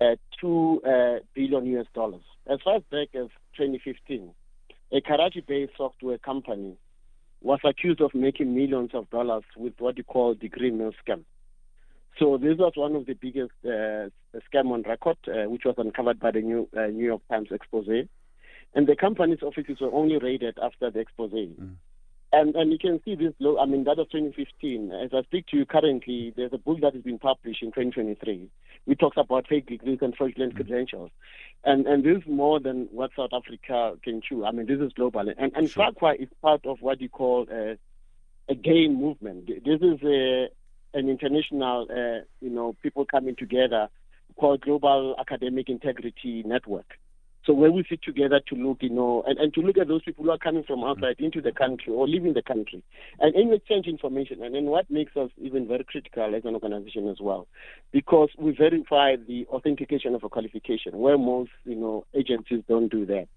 uh, 0.01 0.05
two 0.41 0.81
uh, 0.87 1.17
billion 1.35 1.67
US 1.77 1.87
dollars. 1.93 2.23
As 2.47 2.61
far 2.63 2.79
back 2.89 3.09
as 3.17 3.31
2015, 3.57 4.31
a 4.93 5.01
Karachi-based 5.01 5.73
software 5.77 6.19
company 6.19 6.77
was 7.41 7.59
accused 7.65 8.01
of 8.01 8.15
making 8.15 8.55
millions 8.55 8.91
of 8.95 9.11
dollars 9.11 9.43
with 9.57 9.73
what 9.81 9.99
you 9.99 10.05
call 10.05 10.35
degree 10.35 10.71
mill 10.71 10.93
scam. 11.05 11.25
So 12.19 12.37
this 12.37 12.59
was 12.59 12.73
one 12.75 12.97
of 12.97 13.07
the 13.07 13.15
biggest 13.15 13.53
uh, 13.65 14.11
scam 14.53 14.73
on 14.73 14.83
record, 14.83 15.19
uh, 15.29 15.49
which 15.49 15.63
was 15.65 15.77
uncovered 15.79 16.19
by 16.19 16.33
the 16.33 16.41
New, 16.41 16.69
uh, 16.77 16.87
New 16.87 17.05
York 17.05 17.23
Times 17.31 17.49
expose. 17.51 18.07
And 18.75 18.87
the 18.87 18.97
company's 18.97 19.43
offices 19.43 19.79
were 19.81 19.93
only 19.93 20.19
raided 20.19 20.59
after 20.63 20.91
the 20.91 21.01
expose. 21.01 21.31
Mm. 21.33 21.77
And 22.31 22.55
and 22.57 22.71
you 22.71 22.79
can 22.79 23.01
see 23.05 23.15
this. 23.15 23.33
low, 23.39 23.59
I 23.59 23.65
mean, 23.65 23.85
that 23.85 23.97
was 23.97 24.09
2015. 24.13 24.93
As 24.93 25.11
I 25.15 25.23
speak 25.23 25.47
to 25.47 25.57
you 25.57 25.65
currently, 25.65 26.35
there's 26.37 26.53
a 26.53 26.59
book 26.59 26.81
that 26.83 26.93
has 26.93 27.03
been 27.03 27.19
published 27.19 27.63
in 27.63 27.71
2023. 27.71 28.51
which 28.85 28.99
talks 28.99 29.17
about 29.17 29.47
fake 29.49 29.67
degrees 29.67 29.99
and 30.03 30.15
fraudulent 30.15 30.55
mm-hmm. 30.55 30.63
credentials, 30.63 31.11
and 31.65 31.87
and 31.87 32.05
this 32.05 32.19
is 32.19 32.29
more 32.29 32.61
than 32.61 32.89
what 32.91 33.11
South 33.17 33.31
Africa 33.33 33.95
can 34.03 34.21
chew. 34.21 34.45
I 34.45 34.51
mean, 34.51 34.67
this 34.67 34.79
is 34.79 34.93
global, 34.93 35.21
and 35.21 35.53
and 35.55 35.71
sure. 35.71 35.91
SAQA 35.91 36.23
is 36.23 36.29
part 36.43 36.67
of 36.67 36.83
what 36.83 37.01
you 37.01 37.09
call 37.09 37.47
a, 37.51 37.79
a 38.49 38.55
GAIN 38.55 39.01
movement. 39.01 39.47
This 39.47 39.81
is 39.81 40.03
a 40.05 40.49
an 40.95 41.09
international, 41.09 41.87
uh, 41.91 42.25
you 42.41 42.51
know, 42.51 42.75
people 42.83 43.05
coming 43.05 43.37
together 43.37 43.89
called 44.39 44.61
Global 44.61 45.15
Academic 45.19 45.69
Integrity 45.69 46.43
Network. 46.47 46.99
So 47.45 47.55
when 47.55 47.73
we 47.73 47.83
sit 47.89 48.03
together 48.03 48.41
to 48.49 48.55
look, 48.55 48.79
you 48.83 48.91
know, 48.91 49.23
and, 49.27 49.39
and 49.39 49.55
to 49.55 49.61
look 49.63 49.79
at 49.79 49.89
those 49.89 50.03
people 50.03 50.25
who 50.25 50.31
are 50.31 50.39
coming 50.39 50.65
from 50.65 50.85
outside 50.85 51.17
mm. 51.17 51.25
into 51.25 51.41
the 51.41 51.53
country 51.53 51.93
or 51.93 52.07
leaving 52.07 52.35
the 52.35 52.43
country, 52.43 52.83
and, 53.21 53.35
and 53.35 53.55
exchange 53.55 53.87
information, 53.87 54.43
and 54.43 54.55
then 54.55 54.67
what 54.67 54.91
makes 54.91 55.17
us 55.17 55.31
even 55.39 55.67
very 55.67 55.85
critical 55.85 56.35
as 56.35 56.45
an 56.45 56.53
organization 56.53 57.09
as 57.09 57.17
well, 57.21 57.47
because 57.91 58.29
we 58.37 58.53
verify 58.53 59.17
the 59.17 59.47
authentication 59.49 60.15
of 60.15 60.25
a 60.25 60.29
qualification, 60.29 60.99
where 60.99 61.17
most, 61.17 61.51
you 61.65 61.77
know, 61.77 62.05
agencies 62.15 62.63
don't 62.69 62.91
do 62.91 63.07
that 63.07 63.29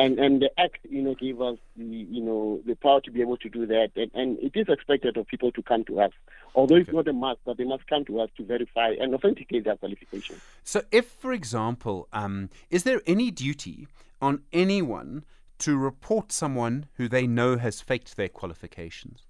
and 0.00 0.18
and 0.18 0.42
the 0.42 0.50
act 0.58 0.78
you 0.88 1.02
know 1.02 1.14
gave 1.14 1.40
us 1.40 1.58
the 1.76 1.84
you 1.84 2.22
know 2.22 2.60
the 2.66 2.74
power 2.74 3.00
to 3.00 3.10
be 3.10 3.20
able 3.20 3.36
to 3.36 3.48
do 3.48 3.66
that 3.66 3.90
and, 3.96 4.10
and 4.14 4.38
it 4.38 4.52
is 4.54 4.66
expected 4.68 5.16
of 5.16 5.26
people 5.26 5.52
to 5.52 5.62
come 5.62 5.84
to 5.84 6.00
us 6.00 6.12
although 6.54 6.76
okay. 6.76 6.82
it's 6.82 6.92
not 6.92 7.06
a 7.06 7.12
must 7.12 7.40
but 7.44 7.56
they 7.58 7.64
must 7.64 7.86
come 7.86 8.04
to 8.04 8.20
us 8.20 8.30
to 8.36 8.44
verify 8.44 8.94
and 9.00 9.14
authenticate 9.14 9.64
their 9.64 9.76
qualification 9.76 10.36
so 10.64 10.82
if 10.90 11.06
for 11.06 11.32
example 11.32 12.08
um, 12.12 12.48
is 12.70 12.84
there 12.84 13.02
any 13.06 13.30
duty 13.30 13.86
on 14.22 14.42
anyone 14.52 15.24
to 15.58 15.76
report 15.76 16.32
someone 16.32 16.86
who 16.94 17.06
they 17.08 17.26
know 17.26 17.58
has 17.58 17.80
faked 17.80 18.16
their 18.16 18.28
qualifications 18.28 19.26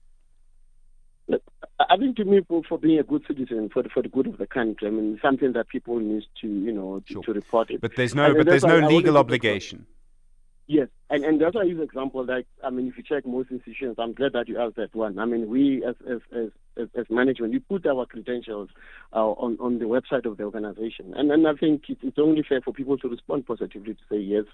I 1.89 1.97
think 1.97 2.17
to 2.17 2.25
me, 2.25 2.41
for, 2.47 2.63
for 2.69 2.79
being 2.79 2.99
a 2.99 3.03
good 3.03 3.25
citizen, 3.27 3.71
for 3.73 3.83
the, 3.83 3.89
for 3.89 4.03
the 4.03 4.09
good 4.09 4.27
of 4.27 4.37
the 4.37 4.47
country, 4.47 4.87
I 4.87 4.91
mean, 4.91 5.19
something 5.23 5.55
that 5.55 5.69
people 5.69 5.99
need 5.99 6.25
to, 6.43 6.47
you 6.47 6.73
know, 6.73 7.03
to, 7.07 7.13
sure. 7.15 7.23
to 7.23 7.33
report 7.33 7.71
it. 7.71 7.81
But 7.81 7.97
there's 7.97 8.15
no, 8.15 8.27
and 8.27 8.37
but 8.37 8.47
there's 8.47 8.65
no 8.65 8.79
legal 8.81 9.17
obligation. 9.17 9.87
Yes, 10.71 10.87
and 11.11 11.25
and 11.25 11.41
that's 11.41 11.57
why 11.57 11.63
I 11.63 11.65
use 11.65 11.83
example 11.83 12.25
like 12.25 12.47
I 12.63 12.71
mean, 12.71 12.87
if 12.87 12.97
you 12.97 13.03
check 13.03 13.27
most 13.27 13.51
institutions, 13.51 13.97
I'm 13.99 14.13
glad 14.13 14.35
that 14.35 14.47
you 14.47 14.57
asked 14.61 14.77
that 14.77 14.95
one. 14.95 15.19
I 15.19 15.25
mean, 15.25 15.49
we 15.49 15.85
as 15.85 15.97
as 16.09 16.21
as 16.33 16.51
as, 16.77 16.87
as 16.97 17.07
management, 17.11 17.53
we 17.53 17.59
put 17.59 17.85
our 17.89 18.07
credentials 18.07 18.69
uh, 19.13 19.17
on 19.17 19.59
on 19.59 19.81
the 19.81 19.87
website 19.87 20.27
of 20.27 20.37
the 20.37 20.45
organization, 20.45 21.13
and 21.17 21.33
and 21.33 21.49
I 21.49 21.55
think 21.55 21.91
it, 21.91 21.99
it's 22.03 22.21
only 22.21 22.45
fair 22.49 22.61
for 22.61 22.73
people 22.73 22.97
to 22.99 23.09
respond 23.09 23.49
positively 23.49 23.95
to 23.95 24.01
say 24.09 24.19
yes, 24.19 24.45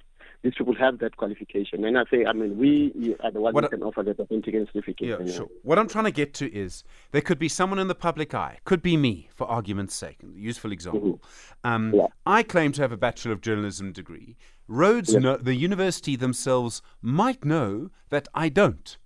these 0.42 0.54
people 0.56 0.74
have 0.76 1.00
that 1.00 1.18
qualification. 1.18 1.84
And 1.84 1.98
I 1.98 2.04
say, 2.10 2.24
I 2.24 2.32
mean, 2.32 2.56
we 2.56 3.14
are 3.22 3.30
the 3.30 3.42
ones 3.42 3.52
what 3.52 3.64
who 3.64 3.70
can 3.70 3.82
offer 3.82 4.02
that 4.02 4.18
authentic 4.18 4.54
certificate. 4.72 5.20
Yeah, 5.20 5.30
sure. 5.30 5.48
What 5.64 5.78
I'm 5.78 5.86
trying 5.86 6.04
to 6.04 6.10
get 6.10 6.32
to 6.34 6.50
is 6.50 6.82
there 7.10 7.20
could 7.20 7.38
be 7.38 7.50
someone 7.50 7.78
in 7.78 7.88
the 7.88 7.94
public 7.94 8.32
eye, 8.32 8.56
could 8.64 8.80
be 8.80 8.96
me, 8.96 9.28
for 9.34 9.46
argument's 9.46 9.94
sake, 9.94 10.16
useful 10.34 10.72
example. 10.72 11.20
Mm-hmm. 11.20 11.70
Um, 11.70 11.92
yeah. 11.94 12.06
I 12.24 12.42
claim 12.42 12.72
to 12.72 12.80
have 12.80 12.92
a 12.92 12.96
Bachelor 12.96 13.32
of 13.32 13.42
Journalism 13.42 13.92
degree. 13.92 14.38
Rhodes, 14.68 15.14
know, 15.14 15.36
the 15.36 15.54
university 15.54 16.16
themselves 16.16 16.82
might 17.00 17.44
know 17.44 17.90
that 18.10 18.28
I 18.34 18.48
don't. 18.48 18.96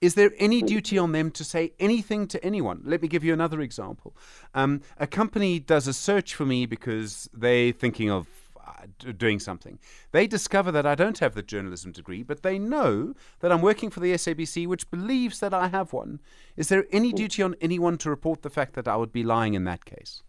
Is 0.00 0.14
there 0.14 0.30
any 0.38 0.62
duty 0.62 0.96
on 0.96 1.10
them 1.10 1.30
to 1.32 1.42
say 1.42 1.72
anything 1.80 2.28
to 2.28 2.44
anyone? 2.44 2.82
Let 2.84 3.02
me 3.02 3.08
give 3.08 3.24
you 3.24 3.32
another 3.32 3.60
example. 3.60 4.16
Um, 4.54 4.82
a 4.96 5.08
company 5.08 5.58
does 5.58 5.88
a 5.88 5.92
search 5.92 6.34
for 6.34 6.46
me 6.46 6.66
because 6.66 7.28
they're 7.32 7.72
thinking 7.72 8.08
of 8.08 8.28
uh, 8.64 9.12
doing 9.16 9.40
something. 9.40 9.80
They 10.12 10.28
discover 10.28 10.70
that 10.70 10.86
I 10.86 10.94
don't 10.94 11.18
have 11.18 11.34
the 11.34 11.42
journalism 11.42 11.90
degree, 11.90 12.22
but 12.22 12.42
they 12.44 12.60
know 12.60 13.14
that 13.40 13.50
I'm 13.50 13.62
working 13.62 13.90
for 13.90 13.98
the 13.98 14.12
SABC, 14.12 14.68
which 14.68 14.88
believes 14.88 15.40
that 15.40 15.52
I 15.52 15.66
have 15.66 15.92
one. 15.92 16.20
Is 16.56 16.68
there 16.68 16.86
any 16.92 17.12
duty 17.12 17.42
on 17.42 17.56
anyone 17.60 17.98
to 17.98 18.10
report 18.10 18.42
the 18.42 18.50
fact 18.50 18.74
that 18.74 18.86
I 18.86 18.94
would 18.94 19.12
be 19.12 19.24
lying 19.24 19.54
in 19.54 19.64
that 19.64 19.84
case? 19.84 20.22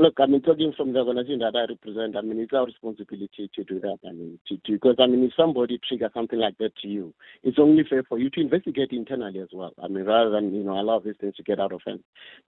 Look, 0.00 0.14
I 0.18 0.24
mean, 0.24 0.40
talking 0.40 0.72
from 0.74 0.94
the 0.94 1.00
organization 1.00 1.40
that 1.40 1.54
I 1.54 1.70
represent, 1.70 2.16
I 2.16 2.22
mean, 2.22 2.40
it's 2.40 2.54
our 2.54 2.64
responsibility 2.64 3.50
to 3.54 3.64
do 3.64 3.80
that. 3.80 3.98
I 4.08 4.12
mean, 4.12 4.38
to, 4.48 4.56
to 4.56 4.72
because 4.72 4.96
I 4.98 5.06
mean, 5.06 5.22
if 5.24 5.32
somebody 5.36 5.78
triggers 5.86 6.10
something 6.14 6.38
like 6.38 6.56
that 6.56 6.74
to 6.78 6.88
you, 6.88 7.12
it's 7.42 7.58
only 7.58 7.84
fair 7.84 8.02
for 8.04 8.18
you 8.18 8.30
to 8.30 8.40
investigate 8.40 8.92
internally 8.92 9.40
as 9.40 9.50
well. 9.52 9.74
I 9.82 9.88
mean, 9.88 10.04
rather 10.04 10.30
than 10.30 10.54
you 10.54 10.64
know 10.64 10.80
allow 10.80 11.00
these 11.00 11.16
things 11.20 11.36
to 11.36 11.42
get 11.42 11.60
out 11.60 11.74
of 11.74 11.82
hand, 11.86 12.00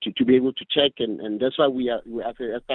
to, 0.02 0.12
to 0.12 0.24
be 0.24 0.34
able 0.34 0.54
to 0.54 0.64
check, 0.64 0.92
and, 0.98 1.20
and 1.20 1.40
that's 1.40 1.58
why 1.58 1.68
we 1.68 1.90
are 1.90 2.00
we 2.06 2.22
are 2.22 2.32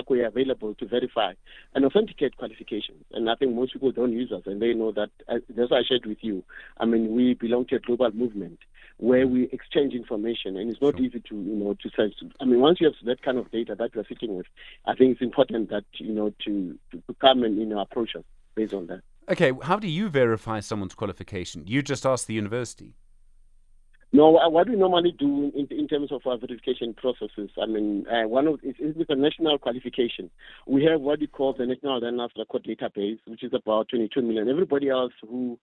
we 0.09 0.21
are 0.21 0.27
available 0.27 0.75
to 0.75 0.85
verify 0.85 1.33
and 1.73 1.83
authenticate 1.83 2.37
qualifications. 2.37 3.03
And 3.13 3.31
I 3.31 3.35
think 3.35 3.55
most 3.55 3.73
people 3.73 3.91
don't 3.91 4.13
use 4.13 4.31
us, 4.31 4.43
and 4.45 4.61
they 4.61 4.75
know 4.75 4.91
that. 4.91 5.09
Uh, 5.27 5.39
that's 5.55 5.71
why 5.71 5.79
I 5.79 5.83
shared 5.89 6.05
with 6.05 6.19
you. 6.21 6.43
I 6.79 6.85
mean, 6.85 7.15
we 7.15 7.33
belong 7.33 7.65
to 7.69 7.77
a 7.77 7.79
global 7.79 8.11
movement 8.11 8.59
where 8.97 9.27
we 9.27 9.47
exchange 9.51 9.93
information, 9.93 10.57
and 10.57 10.69
it's 10.71 10.81
not 10.81 10.97
sure. 10.97 11.05
easy 11.05 11.19
to 11.29 11.35
you 11.35 11.55
know 11.55 11.75
to 11.81 11.89
search. 11.95 12.13
I 12.41 12.45
mean, 12.45 12.59
once 12.59 12.79
you 12.81 12.87
have 12.87 12.95
that 13.05 13.21
kind 13.21 13.37
of 13.37 13.51
data 13.51 13.75
that 13.77 13.91
you're 13.93 14.05
sitting 14.09 14.35
with, 14.35 14.47
I 14.85 14.95
think 14.95 15.13
it's 15.13 15.21
important 15.21 15.69
that 15.69 15.85
you 15.93 16.13
know 16.13 16.33
to 16.45 16.77
to 16.91 17.15
come 17.21 17.43
and 17.43 17.57
you 17.57 17.65
know 17.65 17.79
approach 17.79 18.15
us 18.15 18.23
based 18.55 18.73
on 18.73 18.87
that. 18.87 19.01
Okay, 19.29 19.51
how 19.63 19.77
do 19.77 19.87
you 19.87 20.07
verify 20.09 20.61
someone's 20.61 20.95
qualification? 20.95 21.63
You 21.67 21.81
just 21.81 22.05
ask 22.05 22.27
the 22.27 22.33
university. 22.33 22.95
No, 24.13 24.29
what 24.29 24.69
we 24.69 24.77
normally 24.77 25.11
do 25.11 25.51
in, 25.53 25.67
in 25.69 25.87
terms 25.89 26.13
of 26.13 26.21
our 26.25 26.37
verification 26.37 26.93
processes, 26.93 27.49
I 27.61 27.65
mean, 27.65 28.05
uh, 28.07 28.25
one 28.25 28.47
of 28.47 28.59
is 28.63 28.95
a 29.09 29.15
national 29.15 29.57
qualification. 29.57 30.31
We 30.65 30.85
have 30.85 31.01
what 31.01 31.19
we 31.19 31.27
call 31.27 31.53
the 31.53 31.65
National 31.65 31.99
Learners 31.99 32.31
Record 32.37 32.63
Database, 32.63 33.19
which 33.27 33.43
is 33.43 33.51
about 33.53 33.89
22 33.89 34.21
million. 34.21 34.47
Everybody 34.47 34.87
else 34.87 35.11
who 35.21 35.59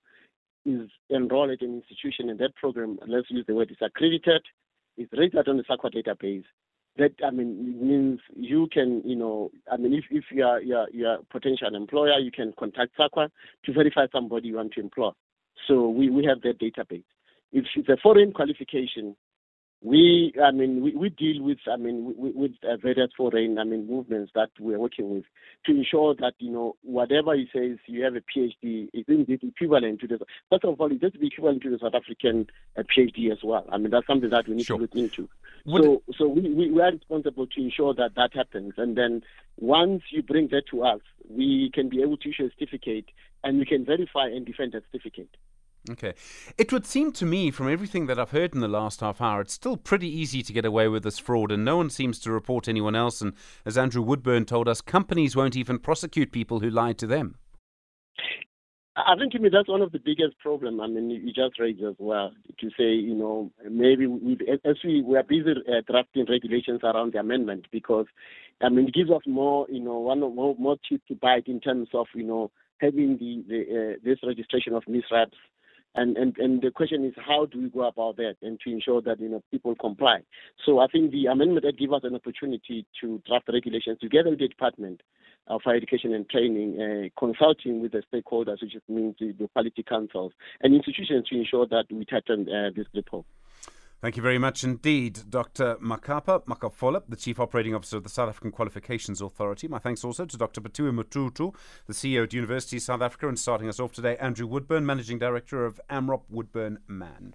is 0.66 0.90
enrolled 1.10 1.50
at 1.50 1.62
an 1.62 1.82
institution 1.82 2.28
in 2.28 2.36
that 2.38 2.54
program, 2.56 2.98
let's 3.06 3.30
use 3.30 3.46
the 3.46 3.54
word, 3.54 3.70
is 3.70 3.78
accredited, 3.80 4.42
is 4.98 5.08
registered 5.16 5.48
on 5.48 5.56
the 5.56 5.64
SAQA 5.64 5.94
database. 5.94 6.44
That 6.96 7.12
I 7.26 7.30
mean 7.30 7.80
means 7.80 8.20
you 8.36 8.68
can, 8.72 9.02
you 9.04 9.16
know, 9.16 9.50
I 9.70 9.76
mean 9.76 9.94
if, 9.94 10.04
if 10.10 10.24
you 10.30 10.44
are 10.44 10.60
you're, 10.60 10.86
you're 10.92 11.14
a 11.14 11.22
potential 11.24 11.74
employer, 11.74 12.18
you 12.20 12.30
can 12.30 12.52
contact 12.58 12.92
SAQA 12.98 13.30
to 13.64 13.72
verify 13.72 14.06
somebody 14.12 14.48
you 14.48 14.56
want 14.56 14.72
to 14.74 14.80
employ. 14.80 15.10
So 15.66 15.88
we, 15.88 16.10
we 16.10 16.24
have 16.24 16.40
that 16.42 16.60
database. 16.60 17.04
If 17.52 17.64
it's 17.76 17.88
a 17.88 17.96
foreign 18.02 18.32
qualification, 18.32 19.16
we, 19.84 20.32
I 20.42 20.50
mean, 20.50 20.80
we, 20.80 20.96
we 20.96 21.10
deal 21.10 21.42
with, 21.42 21.58
I 21.70 21.76
mean, 21.76 22.14
with, 22.16 22.34
with 22.34 22.52
uh, 22.66 22.78
various 22.78 23.10
foreign, 23.14 23.58
I 23.58 23.64
mean, 23.64 23.86
movements 23.86 24.32
that 24.34 24.48
we're 24.58 24.78
working 24.78 25.10
with 25.10 25.24
to 25.66 25.72
ensure 25.72 26.14
that, 26.14 26.32
you 26.38 26.50
know, 26.50 26.76
whatever 26.80 27.34
he 27.34 27.46
says, 27.52 27.76
you 27.86 28.02
have 28.02 28.14
a 28.16 28.22
PhD, 28.22 28.88
is 28.94 29.04
indeed 29.06 29.40
equivalent 29.42 30.00
to 30.00 30.06
the, 30.06 30.18
first 30.48 30.64
of 30.64 30.80
all, 30.80 30.90
it 30.90 31.02
has 31.02 31.12
to 31.12 31.18
be 31.18 31.26
equivalent 31.26 31.62
to 31.64 31.70
the 31.70 31.78
South 31.78 31.94
African 31.94 32.46
uh, 32.78 32.82
PhD 32.82 33.30
as 33.30 33.40
well. 33.44 33.66
I 33.70 33.76
mean, 33.76 33.90
that's 33.90 34.06
something 34.06 34.30
that 34.30 34.48
we 34.48 34.54
need 34.54 34.64
sure. 34.64 34.78
to 34.78 34.82
look 34.84 34.94
into. 34.94 35.28
so, 35.68 36.02
so 36.16 36.28
we, 36.28 36.48
we, 36.48 36.70
we 36.70 36.80
are 36.80 36.92
responsible 36.92 37.46
to 37.46 37.60
ensure 37.60 37.92
that 37.92 38.14
that 38.16 38.32
happens. 38.32 38.72
And 38.78 38.96
then 38.96 39.22
once 39.58 40.02
you 40.08 40.22
bring 40.22 40.48
that 40.48 40.66
to 40.70 40.82
us, 40.82 41.00
we 41.28 41.70
can 41.74 41.90
be 41.90 42.00
able 42.00 42.16
to 42.16 42.30
issue 42.30 42.46
a 42.46 42.50
certificate 42.58 43.10
and 43.42 43.58
we 43.58 43.66
can 43.66 43.84
verify 43.84 44.28
and 44.28 44.46
defend 44.46 44.72
that 44.72 44.84
certificate. 44.90 45.36
Okay. 45.90 46.14
It 46.56 46.72
would 46.72 46.86
seem 46.86 47.12
to 47.12 47.26
me, 47.26 47.50
from 47.50 47.70
everything 47.70 48.06
that 48.06 48.18
I've 48.18 48.30
heard 48.30 48.54
in 48.54 48.60
the 48.60 48.68
last 48.68 49.00
half 49.00 49.20
hour, 49.20 49.42
it's 49.42 49.52
still 49.52 49.76
pretty 49.76 50.08
easy 50.08 50.42
to 50.42 50.52
get 50.52 50.64
away 50.64 50.88
with 50.88 51.02
this 51.02 51.18
fraud, 51.18 51.52
and 51.52 51.64
no 51.64 51.76
one 51.76 51.90
seems 51.90 52.18
to 52.20 52.32
report 52.32 52.68
anyone 52.68 52.96
else. 52.96 53.20
And 53.20 53.34
as 53.66 53.76
Andrew 53.76 54.00
Woodburn 54.00 54.46
told 54.46 54.66
us, 54.66 54.80
companies 54.80 55.36
won't 55.36 55.56
even 55.56 55.78
prosecute 55.78 56.32
people 56.32 56.60
who 56.60 56.70
lied 56.70 56.96
to 56.98 57.06
them. 57.06 57.36
I 58.96 59.16
think 59.18 59.32
to 59.32 59.40
me 59.40 59.48
that's 59.52 59.68
one 59.68 59.82
of 59.82 59.90
the 59.90 59.98
biggest 59.98 60.38
problems. 60.38 60.80
I 60.80 60.86
mean, 60.86 61.10
you 61.10 61.32
just 61.32 61.58
raised 61.58 61.82
as 61.82 61.96
well 61.98 62.30
to 62.60 62.70
say, 62.78 62.92
you 62.94 63.14
know, 63.14 63.50
maybe 63.68 64.06
we, 64.06 64.38
as 64.64 64.76
we 64.84 65.02
we 65.02 65.16
are 65.16 65.24
busy 65.24 65.50
uh, 65.50 65.80
drafting 65.90 66.26
regulations 66.28 66.80
around 66.84 67.12
the 67.12 67.18
amendment 67.18 67.66
because, 67.72 68.06
I 68.62 68.68
mean, 68.68 68.86
it 68.86 68.94
gives 68.94 69.10
us 69.10 69.22
more, 69.26 69.66
you 69.68 69.80
know, 69.80 69.98
one 69.98 70.20
more 70.20 70.54
more 70.56 70.76
to 70.88 71.14
bite 71.20 71.48
in 71.48 71.58
terms 71.60 71.88
of, 71.92 72.06
you 72.14 72.22
know, 72.22 72.52
having 72.80 73.18
the, 73.18 73.42
the 73.48 73.60
uh, 73.62 73.96
this 74.04 74.18
registration 74.24 74.74
of 74.74 74.84
misreps 74.86 75.36
and, 75.94 76.16
and, 76.16 76.36
and 76.38 76.62
the 76.62 76.70
question 76.70 77.04
is 77.04 77.12
how 77.16 77.46
do 77.46 77.60
we 77.60 77.68
go 77.68 77.86
about 77.86 78.16
that 78.16 78.36
and 78.42 78.58
to 78.60 78.70
ensure 78.70 79.00
that 79.02 79.20
you 79.20 79.28
know 79.28 79.42
people 79.50 79.74
comply. 79.76 80.18
So 80.64 80.80
I 80.80 80.86
think 80.88 81.12
the 81.12 81.26
amendment 81.26 81.64
that 81.64 81.78
gives 81.78 81.92
us 81.92 82.02
an 82.04 82.14
opportunity 82.14 82.86
to 83.00 83.22
draft 83.26 83.48
regulations 83.52 83.98
together 84.00 84.30
with 84.30 84.40
the 84.40 84.48
Department 84.48 85.00
of 85.46 85.60
Higher 85.64 85.76
Education 85.76 86.14
and 86.14 86.28
Training, 86.28 86.80
uh, 86.80 87.20
consulting 87.20 87.82
with 87.82 87.92
the 87.92 88.02
stakeholders, 88.12 88.62
which 88.62 88.74
means 88.88 89.14
the, 89.20 89.32
the 89.38 89.48
quality 89.48 89.82
councils 89.82 90.32
and 90.62 90.74
institutions 90.74 91.28
to 91.28 91.36
ensure 91.36 91.66
that 91.66 91.84
we 91.90 92.04
tighten 92.04 92.48
uh, 92.48 92.70
this 92.74 92.86
loophole. 92.94 93.26
Thank 94.04 94.18
you 94.18 94.22
very 94.22 94.36
much 94.36 94.64
indeed, 94.64 95.30
Dr. 95.30 95.76
Makhapa 95.76 96.44
Makhafola, 96.44 97.04
the 97.08 97.16
Chief 97.16 97.40
Operating 97.40 97.74
Officer 97.74 97.96
of 97.96 98.02
the 98.02 98.10
South 98.10 98.28
African 98.28 98.50
Qualifications 98.50 99.22
Authority. 99.22 99.66
My 99.66 99.78
thanks 99.78 100.04
also 100.04 100.26
to 100.26 100.36
Dr. 100.36 100.60
Phetiwe 100.60 100.92
Matutu, 100.92 101.54
the 101.86 101.94
CEO 101.94 102.24
at 102.24 102.34
University 102.34 102.76
of 102.76 102.82
South 102.82 103.00
Africa, 103.00 103.28
and 103.28 103.38
starting 103.38 103.66
us 103.66 103.80
off 103.80 103.92
today, 103.92 104.18
Andrew 104.18 104.46
Woodburn, 104.46 104.84
Managing 104.84 105.18
Director 105.18 105.64
of 105.64 105.80
AMROP 105.88 106.24
Woodburn 106.28 106.80
Mann. 106.86 107.32